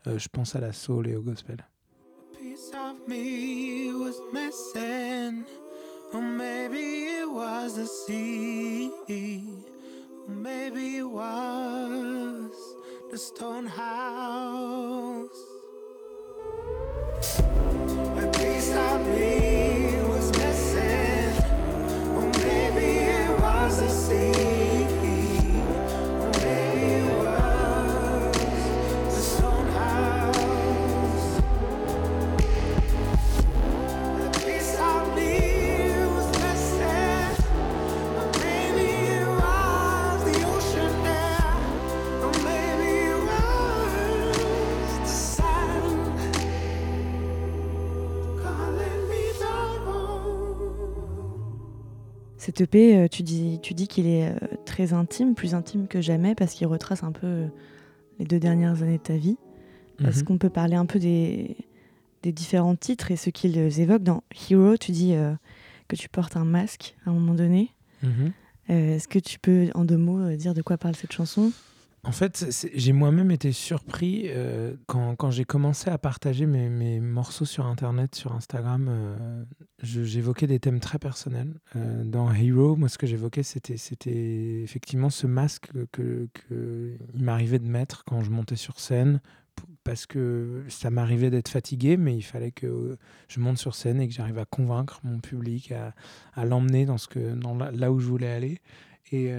Euh, 0.06 0.18
je 0.18 0.28
pense 0.28 0.54
à 0.54 0.60
la 0.60 0.72
soul 0.72 1.08
et 1.08 1.16
au 1.16 1.22
gospel. 1.22 1.64
piece 18.32 18.74
Cet 52.56 52.60
EP, 52.72 52.96
euh, 52.96 53.08
tu 53.08 53.24
dis, 53.24 53.58
tu 53.62 53.74
dis 53.74 53.88
qu'il 53.88 54.06
est 54.06 54.28
euh, 54.28 54.34
très 54.64 54.92
intime, 54.92 55.34
plus 55.34 55.54
intime 55.56 55.88
que 55.88 56.00
jamais, 56.00 56.36
parce 56.36 56.54
qu'il 56.54 56.68
retrace 56.68 57.02
un 57.02 57.10
peu 57.10 57.26
euh, 57.26 57.46
les 58.20 58.24
deux 58.26 58.38
dernières 58.38 58.80
années 58.84 58.98
de 58.98 59.02
ta 59.02 59.16
vie. 59.16 59.36
Est-ce 60.06 60.20
Mhm. 60.20 60.24
qu'on 60.24 60.38
peut 60.38 60.50
parler 60.50 60.76
un 60.76 60.86
peu 60.86 61.00
des, 61.00 61.56
des 62.22 62.30
différents 62.30 62.76
titres 62.76 63.10
et 63.10 63.16
ce 63.16 63.30
qu'ils 63.30 63.56
évoquent 63.80 64.04
Dans 64.04 64.22
Hero, 64.50 64.76
tu 64.76 64.92
dis 64.92 65.14
euh, 65.14 65.32
que 65.88 65.96
tu 65.96 66.08
portes 66.08 66.36
un 66.36 66.44
masque 66.44 66.94
à 67.04 67.10
un 67.10 67.12
moment 67.14 67.34
donné. 67.34 67.70
Mhm. 68.04 68.32
Euh, 68.70 68.94
Est-ce 68.96 69.08
que 69.08 69.18
tu 69.18 69.40
peux, 69.40 69.68
en 69.74 69.84
deux 69.84 69.96
mots, 69.98 70.30
dire 70.36 70.54
de 70.54 70.62
quoi 70.62 70.76
parle 70.78 70.94
cette 70.94 71.12
chanson? 71.12 71.50
En 72.04 72.12
fait, 72.12 72.46
j'ai 72.74 72.92
moi-même 72.92 73.30
été 73.30 73.50
surpris 73.52 74.24
euh, 74.26 74.76
quand, 74.86 75.16
quand 75.16 75.30
j'ai 75.30 75.44
commencé 75.44 75.88
à 75.88 75.96
partager 75.96 76.44
mes, 76.44 76.68
mes 76.68 77.00
morceaux 77.00 77.46
sur 77.46 77.66
Internet, 77.66 78.14
sur 78.14 78.32
Instagram. 78.32 78.88
euh, 78.90 79.44
j'évoquais 79.82 80.46
des 80.46 80.60
thèmes 80.60 80.80
très 80.80 80.98
personnels. 80.98 81.54
Euh, 81.76 82.04
dans 82.04 82.30
Hero, 82.32 82.76
moi, 82.76 82.88
ce 82.88 82.98
que 82.98 83.06
j'évoquais, 83.06 83.42
c'était, 83.42 84.62
effectivement 84.62 85.08
ce 85.08 85.26
masque 85.26 85.70
que, 85.92 86.28
que 86.34 86.98
m'arrivait 87.14 87.58
de 87.58 87.68
mettre 87.68 88.04
quand 88.04 88.22
je 88.22 88.30
montais 88.30 88.56
sur 88.56 88.80
scène. 88.80 89.20
Parce 89.82 90.06
que 90.06 90.64
ça 90.68 90.90
m'arrivait 90.90 91.30
d'être 91.30 91.48
fatigué, 91.48 91.96
mais 91.96 92.16
il 92.16 92.22
fallait 92.22 92.50
que 92.50 92.98
je 93.28 93.40
monte 93.40 93.58
sur 93.58 93.74
scène 93.74 94.00
et 94.00 94.08
que 94.08 94.14
j'arrive 94.14 94.38
à 94.38 94.46
convaincre 94.46 95.00
mon 95.04 95.20
public, 95.20 95.72
à, 95.72 95.94
à 96.34 96.44
l'emmener 96.44 96.86
dans, 96.86 96.98
ce 96.98 97.06
que, 97.06 97.34
dans 97.34 97.54
là, 97.54 97.92
où 97.92 97.98
je 98.00 98.06
voulais 98.06 98.30
aller. 98.30 98.58
Et, 99.12 99.30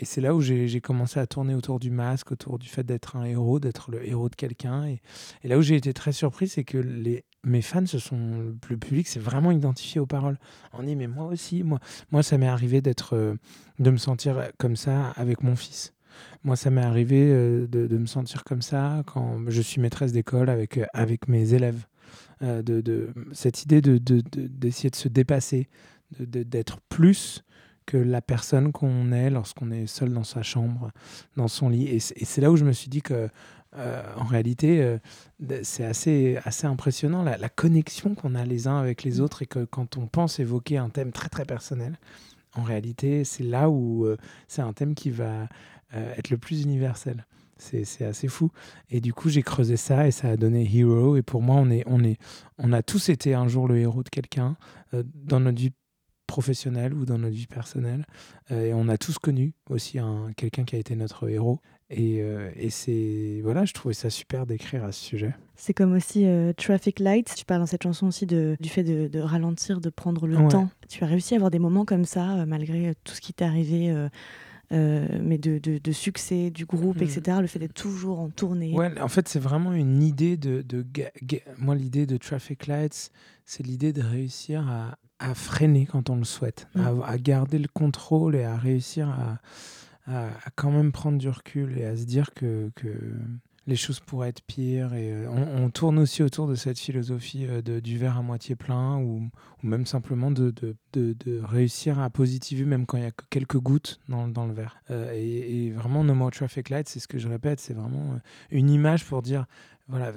et 0.00 0.06
c'est 0.06 0.22
là 0.22 0.34
où 0.34 0.40
j'ai 0.40 0.80
commencé 0.80 1.20
à 1.20 1.26
tourner 1.26 1.54
autour 1.54 1.78
du 1.78 1.90
masque, 1.90 2.32
autour 2.32 2.58
du 2.58 2.66
fait 2.68 2.82
d'être 2.82 3.16
un 3.16 3.24
héros, 3.24 3.60
d'être 3.60 3.90
le 3.90 4.02
héros 4.08 4.30
de 4.30 4.34
quelqu'un. 4.34 4.86
Et, 4.86 5.02
là 5.44 5.58
où 5.58 5.62
j'ai 5.62 5.76
été 5.76 5.92
très 5.92 6.12
surpris, 6.12 6.48
c'est 6.48 6.64
que 6.64 6.78
les, 6.78 7.24
mes 7.44 7.60
fans, 7.60 7.84
se 7.84 7.98
sont, 7.98 8.54
le 8.70 8.76
public 8.78 9.06
s'est 9.06 9.20
vraiment 9.20 9.50
identifié 9.50 10.00
aux 10.00 10.06
paroles. 10.06 10.38
On 10.72 10.82
dit, 10.82 10.96
mais 10.96 11.06
moi 11.06 11.26
aussi, 11.26 11.62
moi, 11.62 11.80
moi 12.12 12.22
ça 12.22 12.38
m'est 12.38 12.48
arrivé 12.48 12.80
d'être, 12.80 13.14
euh, 13.14 13.34
de 13.78 13.90
me 13.90 13.98
sentir 13.98 14.50
comme 14.56 14.74
ça 14.74 15.10
avec 15.16 15.42
mon 15.42 15.54
fils. 15.54 15.92
Moi, 16.44 16.56
ça 16.56 16.70
m'est 16.70 16.80
arrivé 16.82 17.28
euh, 17.30 17.66
de, 17.66 17.86
de 17.86 17.98
me 17.98 18.06
sentir 18.06 18.42
comme 18.44 18.62
ça 18.62 19.02
quand 19.06 19.38
je 19.48 19.60
suis 19.60 19.82
maîtresse 19.82 20.12
d'école 20.12 20.48
avec, 20.48 20.78
euh, 20.78 20.86
avec 20.94 21.28
mes 21.28 21.52
élèves. 21.52 21.86
De, 22.42 22.62
de- 22.62 23.12
cette 23.32 23.64
idée 23.64 23.82
de, 23.82 23.98
de- 23.98 24.22
de- 24.32 24.46
d'essayer 24.46 24.88
de 24.88 24.96
se 24.96 25.08
dépasser, 25.08 25.68
d'être 26.18 26.80
plus 26.88 27.44
que 27.90 27.96
la 27.96 28.22
personne 28.22 28.70
qu'on 28.70 29.10
est 29.10 29.30
lorsqu'on 29.30 29.72
est 29.72 29.88
seul 29.88 30.12
dans 30.12 30.22
sa 30.22 30.42
chambre, 30.42 30.92
dans 31.36 31.48
son 31.48 31.68
lit. 31.68 31.88
Et 31.88 31.98
c'est 31.98 32.40
là 32.40 32.52
où 32.52 32.56
je 32.56 32.64
me 32.64 32.70
suis 32.70 32.88
dit 32.88 33.02
que, 33.02 33.28
euh, 33.76 34.02
en 34.16 34.24
réalité, 34.24 34.80
euh, 34.80 34.98
c'est 35.62 35.84
assez, 35.84 36.38
assez 36.44 36.68
impressionnant 36.68 37.24
la, 37.24 37.36
la 37.36 37.48
connexion 37.48 38.14
qu'on 38.14 38.36
a 38.36 38.44
les 38.44 38.68
uns 38.68 38.78
avec 38.78 39.02
les 39.02 39.20
autres 39.20 39.42
et 39.42 39.46
que 39.46 39.64
quand 39.64 39.96
on 39.96 40.06
pense 40.06 40.38
évoquer 40.38 40.78
un 40.78 40.88
thème 40.88 41.10
très 41.10 41.28
très 41.28 41.44
personnel, 41.44 41.98
en 42.54 42.62
réalité, 42.62 43.24
c'est 43.24 43.42
là 43.42 43.68
où 43.70 44.06
euh, 44.06 44.16
c'est 44.46 44.62
un 44.62 44.72
thème 44.72 44.94
qui 44.94 45.10
va 45.10 45.48
être 45.92 46.30
le 46.30 46.38
plus 46.38 46.62
universel. 46.62 47.26
C'est 47.58 47.84
c'est 47.84 48.04
assez 48.04 48.28
fou. 48.28 48.50
Et 48.90 49.00
du 49.00 49.12
coup, 49.12 49.28
j'ai 49.28 49.42
creusé 49.42 49.76
ça 49.76 50.06
et 50.06 50.12
ça 50.12 50.28
a 50.28 50.36
donné 50.36 50.64
Hero. 50.72 51.16
Et 51.16 51.22
pour 51.22 51.42
moi, 51.42 51.56
on, 51.56 51.68
est, 51.68 51.82
on, 51.86 52.04
est, 52.04 52.16
on 52.58 52.72
a 52.72 52.82
tous 52.82 53.08
été 53.08 53.34
un 53.34 53.48
jour 53.48 53.66
le 53.66 53.78
héros 53.78 54.04
de 54.04 54.08
quelqu'un 54.08 54.56
euh, 54.94 55.02
dans 55.24 55.40
notre 55.40 55.58
vie 55.58 55.72
professionnelle 56.30 56.94
ou 56.94 57.04
dans 57.04 57.18
notre 57.18 57.34
vie 57.34 57.46
personnelle. 57.48 58.06
Euh, 58.52 58.66
et 58.68 58.72
on 58.74 58.88
a 58.88 58.96
tous 58.96 59.18
connu 59.18 59.52
aussi 59.68 59.98
un, 59.98 60.30
quelqu'un 60.36 60.64
qui 60.64 60.76
a 60.76 60.78
été 60.78 60.94
notre 60.96 61.28
héros. 61.28 61.58
Et, 61.92 62.22
euh, 62.22 62.50
et 62.54 62.70
c'est. 62.70 63.40
Voilà, 63.42 63.64
je 63.64 63.72
trouvais 63.74 63.94
ça 63.94 64.10
super 64.10 64.46
d'écrire 64.46 64.84
à 64.84 64.92
ce 64.92 65.00
sujet. 65.04 65.34
C'est 65.56 65.74
comme 65.74 65.92
aussi 65.92 66.24
euh, 66.24 66.52
Traffic 66.52 67.00
Lights. 67.00 67.34
Tu 67.36 67.44
parles 67.44 67.60
dans 67.62 67.66
cette 67.66 67.82
chanson 67.82 68.06
aussi 68.06 68.26
de, 68.26 68.56
du 68.60 68.68
fait 68.68 68.84
de, 68.84 69.08
de 69.08 69.18
ralentir, 69.18 69.80
de 69.80 69.90
prendre 69.90 70.28
le 70.28 70.36
Ouais. 70.36 70.48
temps. 70.48 70.70
Tu 70.88 71.02
as 71.02 71.08
réussi 71.08 71.34
à 71.34 71.38
avoir 71.38 71.50
des 71.50 71.58
moments 71.58 71.84
comme 71.84 72.04
ça, 72.04 72.38
euh, 72.38 72.46
malgré 72.46 72.94
tout 73.02 73.12
ce 73.14 73.20
qui 73.20 73.32
t'est 73.34 73.44
arrivé, 73.44 73.92
mais 74.70 75.36
de, 75.38 75.58
de- 75.58 75.90
succès 75.92 76.50
du 76.52 76.64
groupe, 76.64 76.98
Mhm. 77.00 77.02
etc. 77.08 77.38
Le 77.40 77.48
fait 77.48 77.58
d'être 77.58 77.74
toujours 77.74 78.20
en 78.20 78.30
tournée. 78.30 78.72
Ouais, 78.72 79.00
en 79.00 79.08
fait, 79.08 79.26
c'est 79.28 79.40
vraiment 79.40 79.72
une 79.72 80.00
idée 80.00 80.36
de. 80.36 80.62
de 80.62 80.82
ga- 80.82 81.10
ga- 81.24 81.42
moi, 81.58 81.74
l'idée 81.74 82.06
de 82.06 82.16
Traffic 82.16 82.68
Lights, 82.68 83.10
c'est 83.44 83.66
l'idée 83.66 83.92
de 83.92 84.00
réussir 84.02 84.68
à, 84.68 84.96
à 85.20 85.34
freiner 85.34 85.86
quand 85.86 86.10
on 86.10 86.16
le 86.16 86.24
souhaite, 86.24 86.66
Mm. 86.74 86.80
à, 86.80 87.06
à 87.06 87.18
garder 87.18 87.58
le 87.58 87.68
contrôle 87.68 88.34
et 88.34 88.44
à 88.44 88.56
réussir 88.56 89.08
à, 89.08 89.38
à, 90.06 90.26
à 90.26 90.50
quand 90.56 90.72
même 90.72 90.90
prendre 90.92 91.18
du 91.18 91.28
recul 91.28 91.78
et 91.78 91.84
à 91.84 91.96
se 91.96 92.04
dire 92.04 92.32
que, 92.34 92.70
que 92.74 92.88
les 93.66 93.76
choses 93.76 94.00
pourraient 94.00 94.30
être 94.30 94.42
pires. 94.42 94.94
Et 94.94 95.12
euh, 95.12 95.28
on, 95.30 95.64
on 95.64 95.70
tourne 95.70 95.98
aussi 95.98 96.22
autour 96.22 96.48
de 96.48 96.54
cette 96.56 96.78
philosophie 96.78 97.46
euh, 97.46 97.62
de, 97.62 97.78
du 97.78 97.98
verre 97.98 98.16
à 98.16 98.22
moitié 98.22 98.56
plein 98.56 98.96
ou, 98.98 99.30
ou 99.62 99.66
même 99.66 99.86
simplement 99.86 100.30
de, 100.30 100.50
de, 100.50 100.74
de, 100.92 101.40
réussir 101.44 102.00
à 102.00 102.10
positiver 102.10 102.64
même 102.64 102.86
quand 102.86 102.96
il 102.96 103.04
y 103.04 103.06
a 103.06 103.12
que 103.12 103.24
quelques 103.30 103.58
gouttes 103.58 104.00
dans, 104.08 104.26
dans 104.26 104.46
le 104.46 104.54
verre. 104.54 104.82
Euh, 104.90 105.12
et, 105.14 105.66
et 105.66 105.70
vraiment, 105.70 106.02
No 106.02 106.14
More 106.14 106.30
Traffic 106.32 106.70
Lights, 106.70 106.88
c'est 106.88 106.98
ce 107.00 107.06
que 107.06 107.18
je 107.18 107.28
répète, 107.28 107.60
c'est 107.60 107.74
vraiment 107.74 108.18
une 108.50 108.70
image 108.70 109.04
pour 109.04 109.22
dire, 109.22 109.44
voilà, 109.86 110.12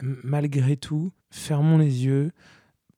malgré 0.00 0.76
tout, 0.76 1.12
fermons 1.30 1.78
les 1.78 2.04
yeux, 2.06 2.30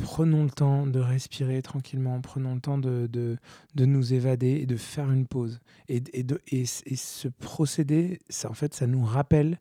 prenons 0.02 0.44
le 0.44 0.50
temps 0.50 0.86
de 0.86 0.98
respirer 0.98 1.62
tranquillement, 1.62 2.20
prenons 2.20 2.54
le 2.54 2.60
temps 2.60 2.78
de, 2.78 3.08
de, 3.10 3.36
de 3.74 3.84
nous 3.84 4.14
évader 4.14 4.58
et 4.62 4.66
de 4.66 4.76
faire 4.76 5.10
une 5.10 5.26
pause. 5.26 5.60
Et, 5.88 6.02
et, 6.12 6.22
de, 6.22 6.40
et, 6.48 6.66
ce 6.66 7.28
procédé, 7.28 8.20
ça, 8.28 8.50
en 8.50 8.54
fait, 8.54 8.74
ça 8.74 8.86
nous 8.86 9.04
rappelle 9.04 9.58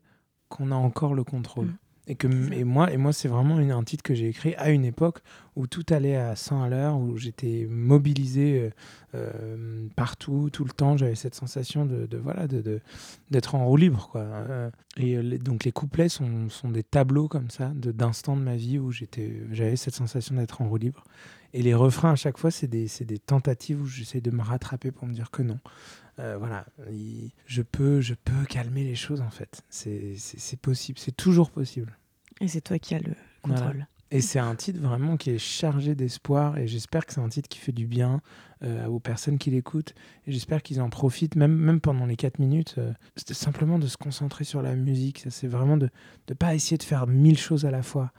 qu'on 0.48 0.70
a 0.70 0.76
encore 0.76 1.14
le 1.14 1.24
contrôle. 1.24 1.66
Mm. 1.66 1.78
Et, 2.10 2.16
que, 2.16 2.26
et 2.52 2.64
moi, 2.64 2.92
et 2.92 2.96
moi 2.96 3.12
c'est 3.12 3.28
vraiment 3.28 3.60
une- 3.60 3.70
un 3.70 3.84
titre 3.84 4.02
que 4.02 4.14
j'ai 4.14 4.26
écrit 4.28 4.54
à 4.56 4.70
une 4.70 4.84
époque 4.84 5.20
où 5.54 5.66
tout 5.68 5.84
allait 5.90 6.16
à 6.16 6.34
100 6.34 6.62
à 6.62 6.68
l'heure, 6.68 6.98
où 6.98 7.16
j'étais 7.16 7.66
mobilisé 7.70 8.72
euh, 9.14 9.24
euh, 9.34 9.86
partout, 9.96 10.50
tout 10.52 10.64
le 10.64 10.70
temps. 10.72 10.96
J'avais 10.96 11.14
cette 11.14 11.34
sensation 11.36 11.86
de, 11.86 12.06
de 12.06 12.18
voilà, 12.18 12.48
de, 12.48 12.80
d'être 13.30 13.54
en 13.54 13.64
roue 13.66 13.76
libre. 13.76 14.08
Quoi. 14.10 14.22
Euh, 14.22 14.70
et 14.96 15.22
les- 15.22 15.38
donc 15.38 15.64
les 15.64 15.72
couplets 15.72 16.08
sont, 16.08 16.48
sont 16.48 16.70
des 16.70 16.82
tableaux 16.82 17.28
comme 17.28 17.48
ça, 17.50 17.68
de, 17.74 17.92
d'instants 17.92 18.36
de 18.36 18.42
ma 18.42 18.56
vie 18.56 18.78
où 18.78 18.90
j'étais, 18.90 19.32
j'avais 19.52 19.76
cette 19.76 19.94
sensation 19.94 20.34
d'être 20.34 20.62
en 20.62 20.68
roue 20.68 20.78
libre. 20.78 21.04
Et 21.52 21.62
les 21.62 21.74
refrains, 21.74 22.12
à 22.12 22.16
chaque 22.16 22.38
fois, 22.38 22.50
c'est 22.50 22.68
des, 22.68 22.88
c'est 22.88 23.04
des 23.04 23.18
tentatives 23.18 23.80
où 23.82 23.86
j'essaie 23.86 24.20
de 24.20 24.30
me 24.30 24.42
rattraper 24.42 24.90
pour 24.92 25.06
me 25.06 25.12
dire 25.14 25.30
que 25.30 25.42
non. 25.42 25.58
Euh, 26.18 26.36
voilà, 26.38 26.66
il- 26.92 27.30
je 27.46 27.62
peux, 27.62 28.00
je 28.00 28.14
peux 28.14 28.44
calmer 28.48 28.84
les 28.84 28.94
choses 28.96 29.20
en 29.20 29.30
fait. 29.30 29.62
C'est, 29.70 30.14
c'est, 30.16 30.38
c'est 30.40 30.60
possible, 30.60 30.98
c'est 30.98 31.16
toujours 31.16 31.50
possible. 31.50 31.96
Et 32.40 32.48
c'est 32.48 32.60
toi 32.60 32.78
qui 32.78 32.94
as 32.94 32.98
le 33.00 33.14
Voilà. 33.44 33.60
contrôle. 33.60 33.86
Et 34.12 34.20
c'est 34.20 34.40
un 34.40 34.56
titre 34.56 34.80
vraiment 34.80 35.16
qui 35.16 35.30
est 35.30 35.38
chargé 35.38 35.94
d'espoir 35.94 36.58
et 36.58 36.66
j'espère 36.66 37.06
que 37.06 37.12
c'est 37.14 37.20
un 37.20 37.28
titre 37.28 37.48
qui 37.48 37.60
fait 37.60 37.70
du 37.70 37.86
bien 37.86 38.20
euh, 38.64 38.86
aux 38.86 38.98
personnes 38.98 39.38
qui 39.38 39.50
l'écoutent 39.50 39.94
et 40.26 40.32
j'espère 40.32 40.62
qu'ils 40.64 40.80
en 40.80 40.90
profitent 40.90 41.36
même, 41.36 41.54
même 41.54 41.80
pendant 41.80 42.06
les 42.06 42.16
4 42.16 42.40
minutes. 42.40 42.74
euh, 42.78 42.92
C'était 43.14 43.34
simplement 43.34 43.78
de 43.78 43.86
se 43.86 43.96
concentrer 43.96 44.42
sur 44.42 44.62
la 44.62 44.74
musique, 44.74 45.24
c'est 45.30 45.46
vraiment 45.46 45.76
de 45.76 45.90
ne 46.28 46.34
pas 46.34 46.56
essayer 46.56 46.76
de 46.76 46.82
faire 46.82 47.06
mille 47.06 47.38
choses 47.38 47.64
à 47.66 47.70
la 47.70 47.84
fois, 47.84 48.12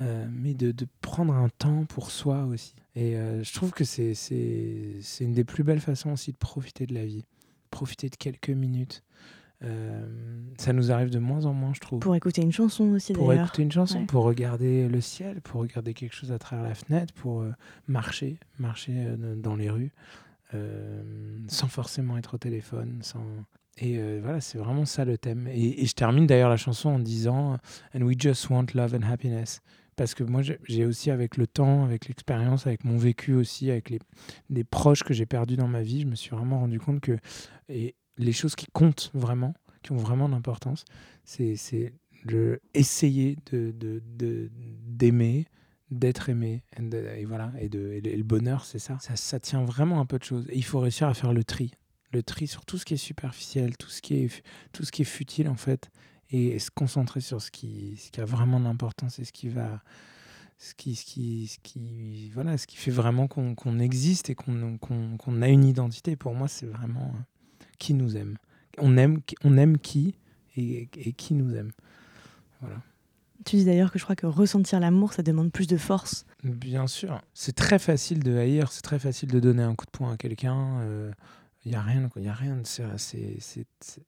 euh, 0.00 0.26
mais 0.32 0.54
de, 0.54 0.72
de 0.72 0.86
prendre 1.02 1.34
un 1.34 1.50
temps 1.50 1.84
pour 1.84 2.10
soi 2.10 2.44
aussi. 2.44 2.74
Et 2.96 3.14
je 3.42 3.52
trouve 3.52 3.72
que 3.72 3.82
c'est 3.84 4.14
c'est 4.14 4.98
c'est 5.02 5.24
une 5.24 5.32
des 5.32 5.42
plus 5.44 5.64
belles 5.64 5.80
façons 5.80 6.12
aussi 6.12 6.30
de 6.32 6.36
profiter 6.38 6.86
de 6.86 6.94
la 6.94 7.04
vie, 7.04 7.24
profiter 7.70 8.08
de 8.08 8.14
quelques 8.16 8.50
minutes. 8.50 9.02
Euh, 9.62 10.04
ça 10.58 10.72
nous 10.72 10.90
arrive 10.92 11.10
de 11.10 11.18
moins 11.18 11.46
en 11.46 11.52
moins, 11.54 11.72
je 11.72 11.80
trouve 11.80 12.00
Pour 12.00 12.14
écouter 12.16 12.42
une 12.42 12.52
chanson 12.52 12.84
aussi 12.92 13.12
pour 13.12 13.28
d'ailleurs. 13.28 13.46
écouter 13.46 13.62
une 13.62 13.72
chanson, 13.72 14.00
Ouais. 14.00 14.06
pour 14.06 14.24
regarder 14.24 14.88
le 14.88 15.00
ciel, 15.00 15.40
pour 15.40 15.60
regarder 15.62 15.94
quelque 15.94 16.14
chose 16.14 16.32
à 16.32 16.38
travers 16.38 16.64
la 16.66 16.74
fenêtre, 16.74 17.14
pour 17.14 17.40
euh, 17.42 17.52
marcher, 17.88 18.38
marcher 18.58 18.92
euh, 18.96 19.36
dans 19.36 19.56
les 19.56 19.70
rues, 19.70 19.92
sans 21.48 21.66
forcément 21.68 22.16
être 22.16 22.34
au 22.34 22.38
téléphone, 22.38 22.98
sans. 23.02 23.24
Et 23.78 23.98
voilà, 24.20 24.40
c'est 24.40 24.58
vraiment 24.58 24.84
ça 24.84 25.04
le 25.04 25.18
thème. 25.18 25.48
Et, 25.48 25.82
et 25.82 25.86
je 25.86 25.94
termine 25.94 26.26
d'ailleurs 26.28 26.48
la 26.50 26.56
chanson 26.56 26.90
en 26.90 27.00
disant 27.00 27.58
And 27.94 28.02
we 28.02 28.14
just 28.16 28.48
want 28.50 28.66
love 28.74 28.94
and 28.94 29.02
happiness. 29.02 29.62
Parce 29.96 30.14
que 30.14 30.22
moi, 30.24 30.42
j'ai 30.42 30.84
aussi, 30.84 31.10
avec 31.10 31.36
le 31.36 31.46
temps, 31.48 31.84
avec 31.84 32.06
l'expérience, 32.08 32.66
avec 32.68 32.84
mon 32.84 32.96
vécu 32.98 33.32
aussi, 33.34 33.70
avec 33.72 33.90
les, 33.90 33.98
les 34.50 34.62
proches 34.64 35.02
que 35.02 35.12
j'ai 35.14 35.26
perdus 35.26 35.56
dans 35.56 35.66
ma 35.68 35.82
vie, 35.82 36.02
je 36.02 36.06
me 36.06 36.14
suis 36.14 36.30
vraiment 36.30 36.60
rendu 36.60 36.78
compte 36.78 37.00
que 37.00 37.16
et 37.68 37.94
les 38.16 38.32
choses 38.32 38.54
qui 38.54 38.66
comptent 38.72 39.10
vraiment, 39.14 39.54
qui 39.82 39.92
ont 39.92 39.96
vraiment 39.96 40.28
d'importance, 40.28 40.84
c'est 41.24 41.56
essayer 42.74 43.36
de 43.50 44.02
d'aimer 44.86 45.46
d'être 45.90 46.28
aimé 46.28 46.62
de- 46.78 47.06
et 47.16 47.24
voilà 47.24 47.52
et, 47.58 47.68
de, 47.68 48.00
le, 48.02 48.22
bonheur 48.22 48.64
c'est 48.64 48.78
ça. 48.78 48.98
ça 49.00 49.16
ça 49.16 49.38
tient 49.38 49.64
vraiment 49.64 50.00
un 50.00 50.06
peu 50.06 50.18
de 50.18 50.24
choses. 50.24 50.46
Et 50.48 50.56
il 50.56 50.64
faut 50.64 50.80
réussir 50.80 51.08
à 51.08 51.14
faire 51.14 51.32
le 51.32 51.44
tri. 51.44 51.72
Le 52.12 52.22
tri 52.22 52.46
sur 52.46 52.64
tout 52.64 52.78
ce 52.78 52.84
qui 52.84 52.94
est 52.94 52.98
superficiel 52.98 53.76
tout 53.76 53.90
ce 53.90 54.00
qui 54.00 54.16
est 54.16 54.42
tout 54.72 54.84
ce 54.84 54.92
qui 54.92 55.02
est 55.02 55.06
futile 55.06 55.48
en 55.48 55.56
fait 55.56 55.90
et, 56.30 56.58
se 56.58 56.70
concentrer 56.70 57.20
sur 57.20 57.40
ce 57.42 57.50
qui 57.50 57.96
ce 57.96 58.10
qui 58.10 58.20
a 58.20 58.24
vraiment 58.24 58.60
d'importance 58.60 59.18
et 59.18 59.24
ce 59.24 59.32
qui 59.32 59.48
va 59.48 59.82
ce 60.58 60.74
qui 60.74 60.94
ce 60.94 61.04
qui 61.04 61.46
ce 61.48 61.58
qui 61.62 62.30
voilà 62.30 62.56
ce 62.56 62.66
qui 62.66 62.76
fait 62.76 62.90
vraiment 62.90 63.26
qu'on 63.28 63.54
qu'on 63.54 63.78
existe 63.78 64.30
et 64.30 64.34
qu'on 64.34 64.78
qu'on 64.78 65.16
qu'on 65.16 65.42
a 65.42 65.48
une 65.48 65.64
identité. 65.64 66.16
Pour 66.16 66.34
moi 66.34 66.48
c'est 66.48 66.66
vraiment 66.66 67.12
euh, 67.14 67.20
qui 67.84 67.92
nous 67.94 68.16
aime 68.16 68.34
on 68.78 68.96
aime 68.96 69.20
on 69.44 69.56
aime 69.56 69.76
qui 69.78 70.14
et, 70.56 70.88
et 71.06 71.12
qui 71.12 71.32
nous 71.34 71.54
aime 71.54 71.72
voilà 72.60 72.78
Tu 73.44 73.56
dis 73.56 73.64
d'ailleurs 73.64 73.90
que 73.92 73.98
je 73.98 74.04
crois 74.04 74.16
que 74.16 74.26
ressentir 74.26 74.80
l'amour, 74.80 75.12
ça 75.12 75.22
demande 75.22 75.50
plus 75.52 75.66
de 75.66 75.76
force. 75.76 76.24
Bien 76.44 76.86
sûr. 76.86 77.20
C'est 77.34 77.54
très 77.64 77.78
facile 77.78 78.20
de 78.22 78.32
haïr, 78.42 78.72
c'est 78.72 78.80
très 78.90 78.98
facile 78.98 79.30
de 79.30 79.40
donner 79.40 79.62
un 79.62 79.74
coup 79.74 79.84
de 79.86 79.90
poing 79.98 80.12
à 80.12 80.16
quelqu'un. 80.16 80.62
Il 81.64 81.70
n'y 81.72 81.76
a 81.76 81.82
rien, 81.82 82.08
il 82.16 82.28
a 82.28 82.32
rien. 82.44 82.62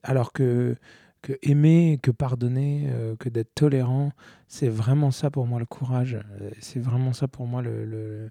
Alors 0.03 0.33
que, 0.33 0.77
que 1.23 1.33
aimer, 1.43 1.99
que 2.03 2.11
pardonner, 2.11 2.89
euh, 2.89 3.17
que 3.17 3.29
d'être 3.29 3.55
tolérant, 3.55 4.13
c'est 4.49 4.69
vraiment 4.69 5.11
ça 5.11 5.31
pour 5.31 5.47
moi 5.47 5.59
le 5.59 5.67
courage. 5.67 6.15
Euh, 6.41 6.51
C'est 6.61 6.81
vraiment 6.81 7.13
ça 7.13 7.29
pour 7.29 7.47
moi 7.47 7.61
le, 7.63 7.85
le- 7.85 8.31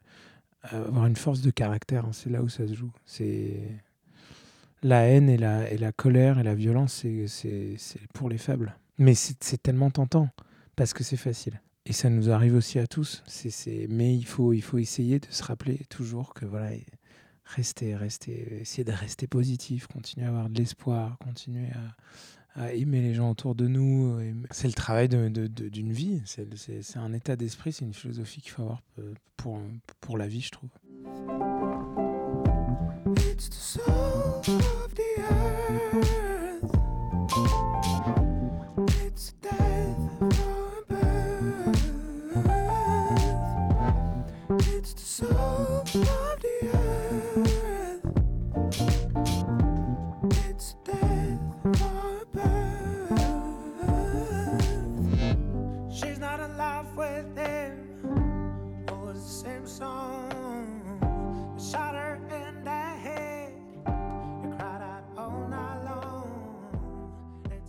avoir 0.71 1.05
une 1.05 1.15
force 1.15 1.41
de 1.41 1.51
caractère. 1.51 2.05
hein. 2.05 2.13
C'est 2.13 2.29
là 2.31 2.41
où 2.41 2.49
ça 2.49 2.67
se 2.67 2.73
joue. 2.73 2.91
C'est 3.05 3.61
la 4.87 5.01
haine 5.07 5.29
et 5.29 5.37
la, 5.37 5.69
et 5.71 5.77
la 5.77 5.91
colère 5.91 6.39
et 6.39 6.43
la 6.43 6.53
violence, 6.55 7.03
c'est- 7.27 7.77
pour 8.13 8.29
les 8.29 8.37
faibles. 8.37 8.75
Mais 8.97 9.13
c'est 9.15 9.61
tellement 9.61 9.89
tentant 9.91 10.29
parce 10.75 10.93
que 10.93 11.03
c'est 11.03 11.17
facile. 11.17 11.59
Et 11.87 11.93
ça 11.93 12.09
nous 12.09 12.29
arrive 12.29 12.55
aussi 12.55 12.79
à 12.79 12.87
tous. 12.87 13.23
C'est. 13.27 13.87
Mais 13.89 14.15
il 14.15 14.25
faut, 14.25 14.53
il 14.53 14.61
faut 14.61 14.77
essayer 14.77 15.19
de 15.19 15.27
se 15.29 15.43
rappeler 15.43 15.79
toujours 15.89 16.33
que 16.33 16.45
voilà, 16.45 16.69
rester, 17.43 17.95
rester, 17.95 18.59
essayer 18.61 18.83
de 18.83 18.91
rester 18.91 19.27
positif, 19.27 19.87
continuer 19.87 20.25
à 20.25 20.29
avoir 20.29 20.49
de 20.49 20.57
l'espoir, 20.57 21.17
continuer 21.19 21.67
à, 22.55 22.63
à 22.63 22.73
aimer 22.73 23.01
les 23.01 23.13
gens 23.13 23.29
autour 23.31 23.53
de 23.53 23.67
nous. 23.67 24.17
C'est 24.51 24.67
le 24.67 24.73
travail 24.73 25.09
de, 25.09 25.29
de- 25.29 25.45
de- 25.47 25.69
d'une 25.69 25.91
vie. 25.91 26.21
C'est 26.25 26.97
un 26.97 27.13
état 27.13 27.35
d'esprit, 27.35 27.71
c'est 27.73 27.85
une 27.85 27.93
philosophie 27.93 28.41
qu'il 28.41 28.51
faut 28.51 28.63
avoir 28.63 28.81
euh, 28.99 29.13
pour, 29.37 29.59
pour 30.01 30.17
la 30.17 30.27
vie, 30.27 30.41
je 30.41 30.51
trouve. 30.51 30.69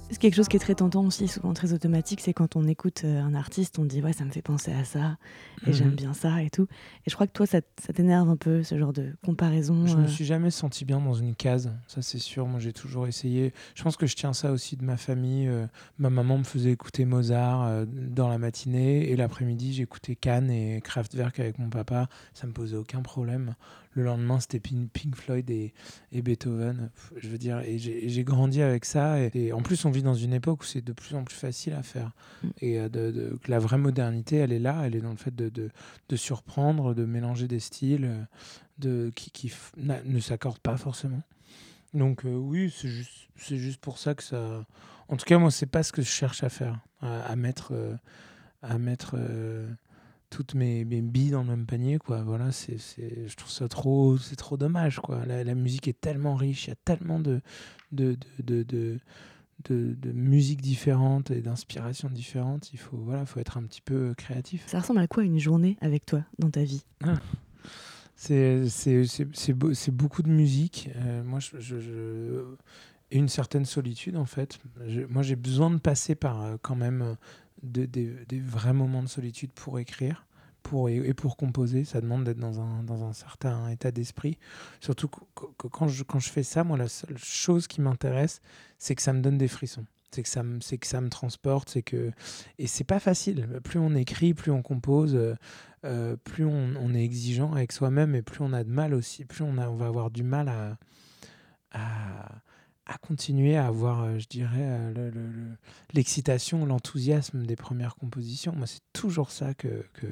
C'est 0.09 0.19
quelque 0.21 0.37
chose 0.37 0.49
qui 0.49 0.57
est 0.57 0.61
très 0.61 0.77
tentant 0.77 1.05
aussi, 1.05 1.27
souvent 1.27 1.53
très 1.53 1.73
automatique, 1.73 2.21
c'est 2.21 2.33
quand 2.33 2.55
on 2.55 2.67
écoute 2.69 3.03
euh, 3.05 3.21
un 3.21 3.35
artiste, 3.35 3.79
on 3.79 3.85
dit 3.85 4.01
ouais, 4.01 4.13
ça 4.13 4.25
me 4.25 4.31
fait 4.31 4.41
penser 4.41 4.73
à 4.73 4.85
ça, 4.85 5.19
et 5.67 5.73
j'aime 5.73 5.89
Mhm. 5.91 5.95
bien 5.97 6.15
ça 6.15 6.43
et 6.43 6.49
tout. 6.49 6.69
Et 7.07 7.11
je 7.11 7.15
crois 7.15 7.27
que 7.27 7.33
toi, 7.33 7.45
ça, 7.45 7.61
t'énerve 7.93 8.29
un 8.31 8.37
peu, 8.37 8.63
ce 8.63 8.79
genre 8.79 8.93
de 8.93 9.15
comparaison. 9.25 9.85
Je 9.87 9.97
me 9.97 10.05
euh. 10.05 10.09
suis 10.09 10.25
jamais 10.25 10.51
senti 10.51 10.85
bien 10.85 11.01
dans 11.01 11.13
une 11.15 11.35
case, 11.35 11.73
ça 11.89 12.03
c'est 12.03 12.19
sûr. 12.19 12.47
Moi 12.47 12.61
j'ai 12.61 12.73
toujours 12.73 13.09
essayé. 13.09 13.53
Je 13.75 13.83
pense 13.83 13.97
que 13.97 14.07
je 14.07 14.15
tiens 14.15 14.33
ça 14.33 14.53
aussi 14.53 14.77
de 14.77 14.85
ma 14.85 14.97
famille. 14.97 15.49
Euh, 15.49 15.67
ma 15.99 16.09
maman 16.09 16.39
me 16.39 16.45
faisait 16.45 16.71
écouter 16.71 17.05
Mozart 17.05 17.65
euh, 17.65 17.85
dans 17.87 18.29
la 18.29 18.39
matinée 18.39 19.11
et 19.11 19.17
l'après-midi 19.17 19.73
j'écoutais 19.75 20.15
Cannes 20.15 20.51
et 20.51 20.81
Kraftwerk 20.83 21.41
avec 21.41 21.59
mon 21.59 21.69
papa. 21.69 22.09
Ça 22.33 22.47
me 22.47 22.53
posait 22.53 22.77
aucun 22.77 23.03
problème. 23.03 23.55
Le 23.97 24.05
lendemain 24.05 24.39
c'était 24.39 24.61
Pink, 24.61 25.17
Floyd 25.17 25.51
et, 25.51 25.73
et 26.13 26.23
Beethoven. 26.23 26.91
Je 27.17 27.29
veux 27.29 27.39
dire, 27.39 27.59
et 27.61 27.79
j'ai 27.79 28.25
grandi 28.25 28.63
avec 28.63 28.85
ça. 28.85 29.21
Et, 29.21 29.31
et 29.35 29.53
en 29.53 29.63
plus 29.63 29.85
on 29.87 29.91
vit 29.91 30.03
dans 30.05 30.15
une 30.15 30.33
époque 30.35 30.61
où 30.63 30.65
c'est 30.65 30.85
de 30.85 30.93
plus 30.93 31.15
en 31.17 31.25
plus 31.25 31.35
facile 31.35 31.73
à 31.73 31.83
faire. 31.83 32.13
Mm. 32.43 32.49
Et 32.61 32.79
euh, 32.79 32.89
de, 32.89 33.11
de- 33.11 33.39
que 33.43 33.51
la 33.51 33.59
vraie 33.59 33.79
modernité 33.79 34.37
elle 34.37 34.53
est 34.53 34.59
là, 34.61 34.83
elle 34.85 34.95
est 34.95 35.01
dans 35.01 35.11
le 35.11 35.17
fait 35.17 35.35
de, 35.35 35.49
de, 35.49 35.71
de 36.09 36.17
surprendre, 36.17 36.95
de 36.95 37.05
mélanger 37.05 37.49
des 37.49 37.59
styles. 37.61 38.05
euh, 38.05 38.23
de, 38.79 39.11
qui, 39.17 39.31
qui 39.31 39.51
n'a- 39.79 40.03
ne 40.05 40.21
s'accordent 40.21 40.59
pas 40.59 40.77
forcément. 40.77 41.23
Donc 41.95 42.27
euh, 42.27 42.35
oui, 42.35 42.71
c'est 42.77 42.89
juste, 42.89 43.29
c'est 43.37 43.57
juste 43.57 43.81
pour 43.81 43.97
ça 43.99 44.15
que 44.15 44.23
ça... 44.23 44.67
En 45.09 45.17
tout 45.17 45.25
cas, 45.25 45.39
moi, 45.39 45.51
c'est 45.51 45.65
pas 45.65 45.83
ce 45.83 45.93
que 45.93 46.03
je 46.03 46.09
cherche 46.11 46.43
à 46.43 46.51
faire, 46.51 46.79
à, 47.01 47.23
à 47.23 47.37
mettre, 47.37 47.73
euh, 47.73 47.95
à 48.61 48.77
mettre 48.77 49.15
euh, 49.19 49.67
toutes 50.31 50.55
mes, 50.55 50.85
mes 50.85 51.01
billes 51.03 51.31
dans 51.31 51.43
le 51.43 51.49
même 51.49 51.67
panier, 51.67 51.99
quoi. 51.99 52.23
Voilà, 52.23 52.53
c'est, 52.53 52.79
c'est, 52.79 53.29
je 53.29 53.37
trouve 53.37 53.51
ça 53.51 53.69
trop, 53.69 54.19
c'est 54.19 54.37
trop 54.37 54.57
dommage, 54.57 55.01
quoi. 55.01 55.25
La, 55.27 55.45
la 55.45 55.55
musique 55.55 55.89
est 55.89 56.01
tellement 56.01 56.35
riche, 56.35 56.67
il 56.67 56.71
y 56.71 56.73
a 56.73 56.77
tellement 56.85 57.21
de, 57.21 57.41
de, 57.93 58.17
de, 58.43 58.63
de, 58.63 58.99
de, 59.69 59.95
de- 59.95 60.13
musiques 60.13 60.61
différentes 60.61 61.31
et 61.31 61.41
d'inspirations 61.41 62.11
différentes. 62.11 62.73
Il 62.73 62.79
faut, 62.79 62.97
voilà, 62.99 63.25
faut 63.27 63.41
être 63.41 63.57
un 63.57 63.63
petit 63.63 63.81
peu 63.81 64.15
créatif. 64.17 64.65
Ça 64.67 64.81
ressemble 64.81 65.01
à 65.01 65.07
quoi 65.07 65.23
une 65.25 65.39
journée 65.39 65.77
avec 65.81 66.05
toi 66.07 66.25
dans 66.39 66.51
ta 66.51 66.63
vie? 66.65 66.85
C'est 68.15 68.69
c'est- 68.69 69.05
c'est- 69.05 69.29
c'est 69.35 69.53
beau- 69.53 69.75
c'est 69.75 69.91
beaucoup 69.95 70.23
de 70.23 70.31
musique. 70.31 70.89
Euh, 70.97 71.23
moi, 71.23 71.39
je, 71.39 71.59
je- 71.61 71.81
je- 71.81 72.45
et 73.11 73.19
une 73.19 73.29
certaine 73.29 73.65
solitude, 73.67 74.17
en 74.17 74.25
fait. 74.25 74.59
Je- 74.89 75.03
moi, 75.03 75.23
j'ai 75.23 75.37
besoin 75.37 75.71
de 75.71 75.79
passer 75.79 76.15
par 76.15 76.43
euh, 76.43 76.57
quand 76.61 76.75
même 76.77 77.17
de- 77.63 77.87
des, 77.87 78.41
vrais 78.41 78.73
moments 78.73 79.03
de 79.03 79.09
solitude 79.09 79.53
pour 79.53 79.79
écrire 79.79 80.27
pour, 80.63 80.89
et, 80.89 81.15
pour 81.15 81.37
composer. 81.37 81.85
Ça 81.85 82.01
demande 82.01 82.25
d'être 82.25 82.39
dans 82.39 82.61
un, 82.61 82.83
dans 82.83 83.05
un 83.05 83.13
certain 83.13 83.69
état 83.69 83.93
d'esprit. 83.93 84.39
Surtout 84.81 85.09
que, 85.09 85.69
quand, 85.69 85.89
je, 85.89 86.03
quand 86.03 86.19
je 86.19 86.29
fais 86.29 86.43
ça, 86.43 86.65
moi, 86.65 86.77
la 86.77 86.89
seule 86.89 87.19
chose 87.19 87.67
qui 87.67 87.81
m'intéresse, 87.81 88.41
c'est 88.79 88.95
que 88.95 89.03
ça 89.03 89.13
me 89.13 89.21
donne 89.21 89.39
des 89.39 89.49
frissons. 89.49 89.87
C'est 90.11 90.23
que 90.23 90.29
ça 90.29 90.43
me, 90.43 90.61
c'est 90.61 90.79
que 90.79 90.87
ça 90.87 91.01
me 91.01 91.09
transporte, 91.09 91.69
c'est 91.69 91.83
que 91.83 92.11
et 92.59 92.67
c'est 92.67 92.85
pas 92.85 93.01
facile. 93.01 93.47
Plus 93.65 93.79
on 93.79 93.95
écrit, 93.95 94.35
plus 94.35 94.51
on 94.51 94.63
compose, 94.63 95.15
euh, 95.15 95.35
euh, 95.85 96.17
plus 96.17 96.45
on, 96.45 96.95
est 96.95 97.05
exigeant 97.05 97.53
avec 97.53 97.73
soi-même 97.73 98.15
et 98.15 98.23
plus 98.23 98.41
on 98.41 98.53
a 98.53 98.65
de 98.65 98.71
mal 98.71 98.95
aussi, 98.95 99.25
plus 99.25 99.45
on, 99.45 99.59
a, 99.59 99.69
on 99.69 99.77
va 99.77 99.87
avoir 99.87 100.11
du 100.11 100.23
mal 100.23 100.49
à, 100.49 100.79
à 102.87 102.99
continuer 102.99 103.57
à 103.57 103.67
avoir, 103.67 104.03
euh, 104.05 104.19
je 104.19 104.29
dirais, 104.29 104.51
euh, 104.63 104.93
le- 104.95 105.11
le- 105.11 105.31
le- 105.31 105.57
l'excitation, 105.93 106.65
l'enthousiasme 106.65 107.45
des 107.45 107.57
premières 107.57 107.97
compositions. 107.97 108.53
Moi, 108.55 108.69
c'est 108.69 108.81
toujours 108.93 109.33
ça 109.33 109.55
que, 109.55 109.85
que, 109.95 110.07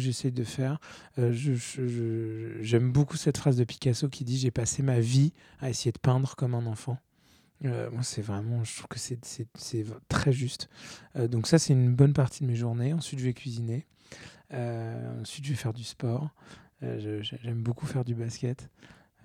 j'essaie 0.00 0.30
de 0.30 0.44
faire. 0.44 0.78
Euh, 1.18 1.32
J'aime 2.60 2.92
beaucoup 2.92 3.16
cette 3.16 3.38
phrase 3.38 3.56
de 3.56 3.64
Picasso 3.64 4.08
qui 4.08 4.24
dit 4.24 4.38
J'ai 4.38 4.50
passé 4.52 4.82
ma 4.82 5.00
vie 5.00 5.32
à 5.60 5.68
essayer 5.70 5.90
de 5.90 5.98
peindre 5.98 6.36
comme 6.36 6.54
un 6.54 6.66
enfant. 6.66 6.98
Moi, 7.62 8.02
c'est 8.02 8.22
vraiment, 8.22 8.62
je 8.64 8.76
trouve 8.76 8.88
que 8.88 8.98
c'est, 8.98 9.18
très 10.08 10.32
juste. 10.32 10.68
Donc 11.18 11.46
ça, 11.46 11.58
c'est 11.58 11.72
une 11.72 11.94
bonne 11.94 12.12
partie 12.12 12.42
de 12.44 12.48
mes 12.48 12.54
journées. 12.54 12.92
Ensuite, 12.92 13.18
je 13.18 13.24
vais 13.24 13.32
cuisiner. 13.32 13.86
Ensuite, 14.52 15.44
je 15.46 15.50
vais 15.50 15.56
faire 15.56 15.72
du 15.72 15.82
sport. 15.82 16.34
J'aime 16.82 17.62
beaucoup 17.62 17.86
faire 17.86 18.04
du 18.04 18.14
basket. 18.14 18.68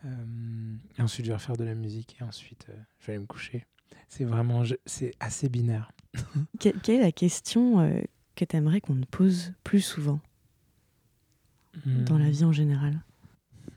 Euh, 0.05 0.75
et 0.97 1.01
ensuite, 1.01 1.25
je 1.25 1.31
vais 1.31 1.35
refaire 1.35 1.57
de 1.57 1.63
la 1.63 1.75
musique. 1.75 2.17
Et 2.19 2.23
ensuite, 2.23 2.65
euh, 2.69 2.73
je 2.99 3.07
vais 3.07 3.13
aller 3.13 3.21
me 3.21 3.27
coucher. 3.27 3.65
C'est 4.07 4.25
vraiment, 4.25 4.63
c'est 4.85 5.13
assez 5.19 5.47
binaire. 5.49 5.91
Que- 6.59 6.77
quelle 6.79 6.99
est 6.99 7.03
la 7.03 7.11
question 7.11 7.79
euh, 7.81 8.01
que 8.35 8.45
tu 8.45 8.55
aimerais 8.55 8.81
qu'on 8.81 8.95
te 8.99 9.05
pose 9.07 9.53
plus 9.63 9.81
souvent? 9.81 10.19
Dans 11.85 12.17
la 12.17 12.25
Hmm. 12.27 12.31
vie 12.31 12.43
en 12.45 12.51
général? 12.51 12.99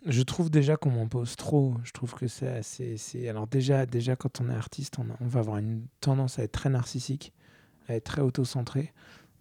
Je 0.06 0.22
trouve 0.22 0.50
déjà 0.50 0.76
qu'on 0.76 0.90
m'en 0.90 1.06
pose 1.06 1.36
trop. 1.36 1.76
Je 1.84 1.92
trouve 1.92 2.14
que 2.14 2.26
c'est 2.26 2.48
assez. 2.48 2.96
c'est- 2.96 3.28
Alors, 3.28 3.46
déjà, 3.46 3.86
déjà, 3.86 4.16
quand 4.16 4.40
on 4.40 4.50
est 4.50 4.54
artiste, 4.54 4.98
on, 4.98 5.02
a- 5.10 5.16
on 5.20 5.26
va 5.26 5.40
avoir 5.40 5.58
une 5.58 5.86
tendance 6.00 6.38
à 6.38 6.42
être 6.42 6.52
très 6.52 6.68
narcissique, 6.70 7.32
à 7.88 7.94
être 7.94 8.04
très 8.04 8.20
auto-centré. 8.20 8.92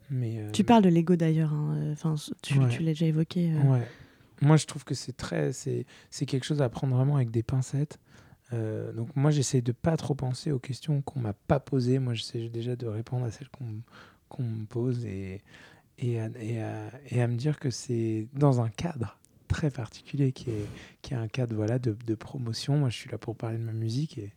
Mais, 0.09 0.37
euh, 0.39 0.51
Tu 0.51 0.63
parles 0.63 0.83
de 0.83 0.89
l'ego 0.89 1.15
d'ailleurs, 1.15 1.53
hein, 1.53 1.75
euh, 1.77 1.93
enfin, 1.93 2.15
tu, 2.41 2.59
Ouais. 2.59 2.69
tu 2.69 2.83
l'as 2.83 2.91
déjà 2.91 3.07
évoqué. 3.07 3.51
euh. 3.53 3.61
Ouais. 3.63 3.87
Moi, 4.41 4.57
je 4.57 4.65
trouve 4.65 4.83
que 4.83 4.95
c'est 4.95 5.15
très, 5.15 5.53
c'est, 5.53 5.85
quelque 6.25 6.43
chose 6.43 6.61
à 6.61 6.69
prendre 6.69 6.95
vraiment 6.95 7.15
avec 7.15 7.31
des 7.31 7.43
pincettes. 7.43 7.99
Euh, 8.51 8.91
donc 8.93 9.15
moi, 9.15 9.31
j'essaie 9.31 9.61
de 9.61 9.71
pas 9.71 9.97
trop 9.97 10.15
penser 10.15 10.51
aux 10.51 10.59
questions 10.59 11.01
qu'on 11.01 11.19
m'a 11.19 11.33
pas 11.33 11.59
posées. 11.59 11.99
Moi, 11.99 12.13
j'essaie 12.13 12.49
déjà 12.49 12.75
de 12.75 12.87
répondre 12.87 13.25
à 13.25 13.31
celles 13.31 13.49
qu'on, 13.49 13.81
qu'on 14.29 14.43
me 14.43 14.65
pose 14.65 15.05
et, 15.05 15.41
et, 15.97 16.19
à, 16.19 16.29
et, 16.39 16.61
à, 16.61 16.91
et 17.09 17.21
à 17.21 17.27
me 17.27 17.35
dire 17.35 17.59
que 17.59 17.69
c'est 17.69 18.27
dans 18.33 18.61
un 18.61 18.69
cadre 18.69 19.17
très 19.47 19.69
particulier 19.69 20.31
qui 20.31 20.49
est, 20.49 20.67
qui 21.01 21.13
est 21.13 21.17
un 21.17 21.27
cadre 21.27 21.55
voilà, 21.55 21.79
de, 21.79 21.95
de 22.05 22.15
promotion. 22.15 22.77
Moi, 22.77 22.89
je 22.89 22.97
suis 22.97 23.09
là 23.09 23.17
pour 23.17 23.35
parler 23.35 23.57
de 23.57 23.63
ma 23.63 23.73
musique 23.73 24.17
et, 24.17 24.31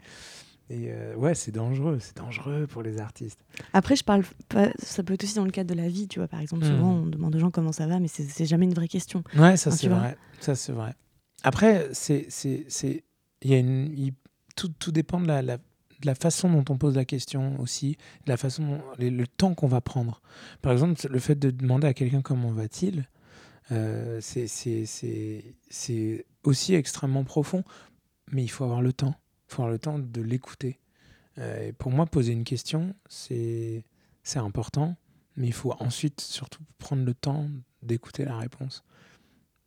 et 0.70 0.90
euh, 0.90 1.14
ouais, 1.16 1.34
c'est 1.34 1.52
dangereux. 1.52 1.98
C'est 2.00 2.16
dangereux 2.16 2.66
pour 2.66 2.82
les 2.82 2.98
artistes. 2.98 3.38
Après, 3.72 3.94
je 3.96 4.04
parle 4.04 4.24
pas, 4.48 4.68
ça 4.78 5.02
peut 5.02 5.14
être 5.14 5.24
aussi 5.24 5.34
dans 5.36 5.44
le 5.44 5.50
cadre 5.50 5.70
de 5.74 5.80
la 5.80 5.88
vie, 5.88 6.08
tu 6.08 6.18
vois. 6.18 6.28
Par 6.28 6.40
exemple, 6.40 6.64
Mhm. 6.64 6.70
souvent, 6.72 6.92
on 6.94 7.06
demande 7.06 7.34
aux 7.36 7.38
gens 7.38 7.50
comment 7.50 7.72
ça 7.72 7.86
va, 7.86 7.98
mais 8.00 8.08
c'est 8.08 8.46
jamais 8.46 8.66
une 8.66 8.74
vraie 8.74 8.88
question. 8.88 9.22
Ouais, 9.36 9.56
ça 9.56 9.70
c'est 9.70 9.88
vrai. 9.88 10.16
Ça 10.40 10.54
c'est 10.54 10.72
vrai. 10.72 10.94
Après, 11.42 11.88
c'est 11.92 12.26
c'est 12.28 12.64
c'est 12.68 13.04
il 13.42 13.50
y 13.50 13.54
a 13.54 13.58
une 13.58 14.12
tout, 14.56 14.68
tout 14.78 14.90
dépend 14.92 15.20
de 15.20 15.26
la, 15.28 15.42
la 15.42 15.56
de 15.58 16.06
la 16.06 16.14
façon 16.14 16.50
dont 16.50 16.64
on 16.68 16.76
pose 16.76 16.94
la 16.96 17.04
question 17.06 17.58
aussi, 17.60 17.96
de 18.26 18.30
la 18.30 18.36
façon 18.36 18.62
dont- 18.66 18.82
le, 18.98 19.08
le 19.08 19.26
temps 19.26 19.54
qu'on 19.54 19.66
va 19.68 19.80
prendre. 19.80 20.20
Par 20.60 20.72
exemple, 20.72 21.00
le 21.08 21.18
fait 21.18 21.36
de 21.38 21.50
demander 21.50 21.86
à 21.86 21.94
quelqu'un 21.94 22.20
comment 22.22 22.50
va-t-il, 22.52 23.08
euh, 23.72 24.18
c'est 24.20 24.46
c'est 24.46 24.84
c'est 24.86 25.54
c'est 25.70 26.26
aussi 26.44 26.74
extrêmement 26.74 27.24
profond, 27.24 27.64
mais 28.32 28.42
il 28.44 28.48
faut 28.48 28.64
avoir 28.64 28.82
le 28.82 28.92
temps. 28.92 29.14
Il 29.48 29.54
faut 29.54 29.62
avoir 29.62 29.72
le 29.72 29.78
temps 29.78 29.98
de 29.98 30.20
l'écouter. 30.20 30.80
Euh, 31.38 31.72
pour 31.78 31.90
moi, 31.92 32.06
poser 32.06 32.32
une 32.32 32.44
question, 32.44 32.94
c'est 33.08 33.84
important, 34.34 34.96
mais 35.36 35.46
il 35.46 35.52
faut 35.52 35.72
ensuite 35.78 36.20
surtout 36.20 36.62
prendre 36.78 37.04
le 37.04 37.14
temps 37.14 37.48
d'écouter 37.82 38.24
la 38.24 38.38
réponse. 38.38 38.84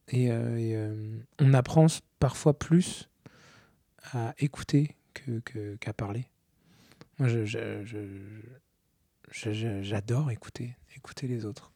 Et, 0.09 0.31
euh, 0.31 0.57
euh, 0.57 1.19
on 1.39 1.53
apprend 1.53 1.85
parfois 2.19 2.57
plus 2.57 3.09
à 4.13 4.33
écouter 4.39 4.95
qu'à 5.79 5.93
parler. 5.93 6.25
Moi, 7.19 7.27
j'adore 9.31 10.31
écouter, 10.31 10.75
écouter 10.95 11.27
les 11.27 11.45
autres. 11.45 11.71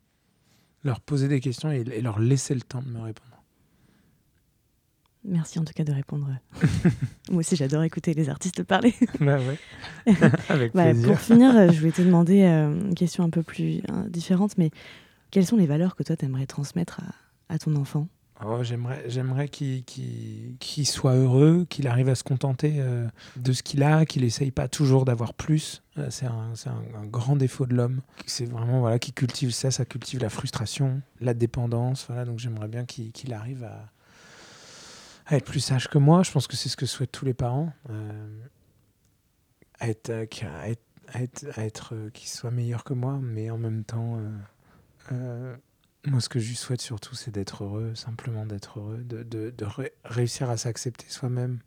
Leur 0.84 1.00
poser 1.00 1.28
des 1.28 1.40
questions 1.40 1.72
et 1.72 1.84
leur 2.02 2.20
laisser 2.20 2.56
le 2.56 2.62
temps 2.62 2.82
de 2.82 2.90
me 2.90 3.00
répondre. 3.00 3.33
Merci 5.26 5.58
en 5.60 5.64
tout 5.64 5.74
cas 5.74 5.84
de 5.86 5.92
répondre. 5.94 6.28
Moi 7.32 7.40
aussi, 7.40 7.56
j'adore 7.56 7.84
écouter 7.84 8.14
les 8.14 8.30
artistes 8.30 8.64
parler. 8.64 8.94
bah 9.20 9.38
ouais. 9.40 10.14
Avec 10.50 10.74
Voilà, 10.74 10.92
plaisir. 10.92 11.08
pour 11.08 11.20
finir, 11.20 11.72
je 11.72 11.80
voulais 11.80 11.92
te 11.94 12.02
demander 12.02 12.44
euh, 12.44 12.74
une 12.74 12.96
question 12.96 13.24
un 13.24 13.30
peu 13.30 13.44
plus 13.44 13.82
euh, 13.92 14.10
différente, 14.10 14.58
mais 14.58 14.70
quelles 15.32 15.46
sont 15.46 15.58
les 15.58 15.66
valeurs 15.68 15.96
que 15.96 16.04
toi, 16.04 16.16
tu 16.18 16.26
aimerais 16.26 16.46
transmettre 16.46 17.00
à, 17.50 17.54
à 17.54 17.58
ton 17.58 17.76
enfant? 17.78 18.08
Oh, 18.46 18.62
j'aimerais, 18.64 19.06
j'aimerais 19.08 19.48
qu'il, 19.48 19.86
qu'il- 19.86 20.58
qu'il 20.60 20.86
soit 20.86 21.14
heureux, 21.16 21.66
qu'il 21.70 21.88
arrive 21.88 22.10
à 22.10 22.16
se 22.16 22.24
contenter 22.24 22.74
euh, 22.80 23.08
de 23.38 23.54
ce 23.54 23.64
qu'il 23.64 23.84
a, 23.84 24.06
qu'il 24.06 24.26
essaye 24.26 24.52
pas 24.52 24.68
toujours 24.68 25.06
d'avoir 25.06 25.34
plus. 25.34 25.82
Euh, 25.98 26.08
c'est 26.10 26.26
un, 26.26 26.50
c'est 26.56 26.68
un- 26.70 26.84
un 27.02 27.06
grand 27.06 27.38
défaut 27.38 27.66
de 27.66 27.74
l'homme. 27.74 28.02
C'est 28.26 28.46
vraiment 28.46 28.82
voilà, 28.82 29.00
qu'il 29.00 29.14
cultive 29.14 29.52
ça, 29.52 29.72
ça 29.72 29.86
cultive 29.86 30.20
la 30.20 30.30
frustration, 30.30 31.02
la 31.22 31.34
dépendance. 31.34 32.06
Voilà, 32.08 32.26
donc 32.26 32.40
j'aimerais 32.40 32.68
bien 32.68 32.84
qu'il, 32.84 33.12
qu'il 33.14 33.34
arrive 33.34 33.64
à, 33.64 33.90
à 35.26 35.36
être 35.38 35.46
plus 35.46 35.60
sage 35.60 35.88
que 35.88 35.98
moi. 35.98 36.24
Je 36.24 36.32
pense 36.32 36.48
que 36.48 36.56
c'est 36.56 36.70
ce 36.70 36.78
que 36.78 36.86
souhaitent 36.86 37.12
tous 37.12 37.26
les 37.26 37.34
parents. 37.34 37.72
Euh, 37.90 38.40
à 39.80 39.90
être, 39.90 40.10
euh, 40.10 40.26
à 40.62 40.70
être, 40.70 40.82
à 41.08 41.22
être, 41.22 41.46
à 41.60 41.66
être, 41.66 41.96
euh, 41.96 42.10
qu'il 42.10 42.30
soit 42.30 42.52
meilleur 42.52 42.84
que 42.84 42.94
moi, 42.94 43.20
mais 43.22 43.50
en 43.50 43.58
même 43.58 43.84
temps. 43.84 44.18
euh, 44.18 44.38
euh, 45.12 45.56
moi, 46.06 46.20
ce 46.20 46.28
que 46.28 46.40
je 46.40 46.50
lui 46.50 46.56
souhaite 46.56 46.82
surtout, 46.82 47.16
c'est 47.16 47.32
d'être 47.32 47.64
heureux, 47.64 47.96
simplement 47.96 48.46
d'être 48.46 48.80
heureux, 48.80 48.98
de, 49.04 49.24
de- 49.24 49.50
de 49.58 49.66
ré- 49.66 49.94
réussir 50.04 50.50
à 50.50 50.58
s'accepter 50.58 51.08
soi-même, 51.08 51.60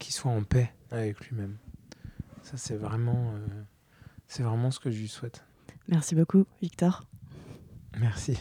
qu'il 0.00 0.12
soit 0.12 0.32
en 0.32 0.42
paix 0.42 0.72
avec 0.90 1.20
lui-même. 1.28 1.56
Ça, 2.42 2.56
c'est 2.56 2.74
vraiment, 2.76 3.32
euh, 3.34 3.62
c'est 4.26 4.42
vraiment 4.42 4.70
ce 4.72 4.80
que 4.80 4.90
je 4.90 4.98
lui 4.98 5.08
souhaite. 5.08 5.44
Merci 5.86 6.16
beaucoup, 6.16 6.46
Victor. 6.60 7.04
Merci. 7.98 8.36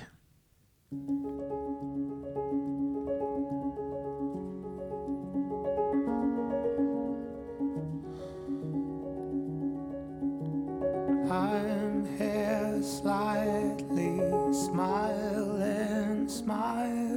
smile. 16.39 17.08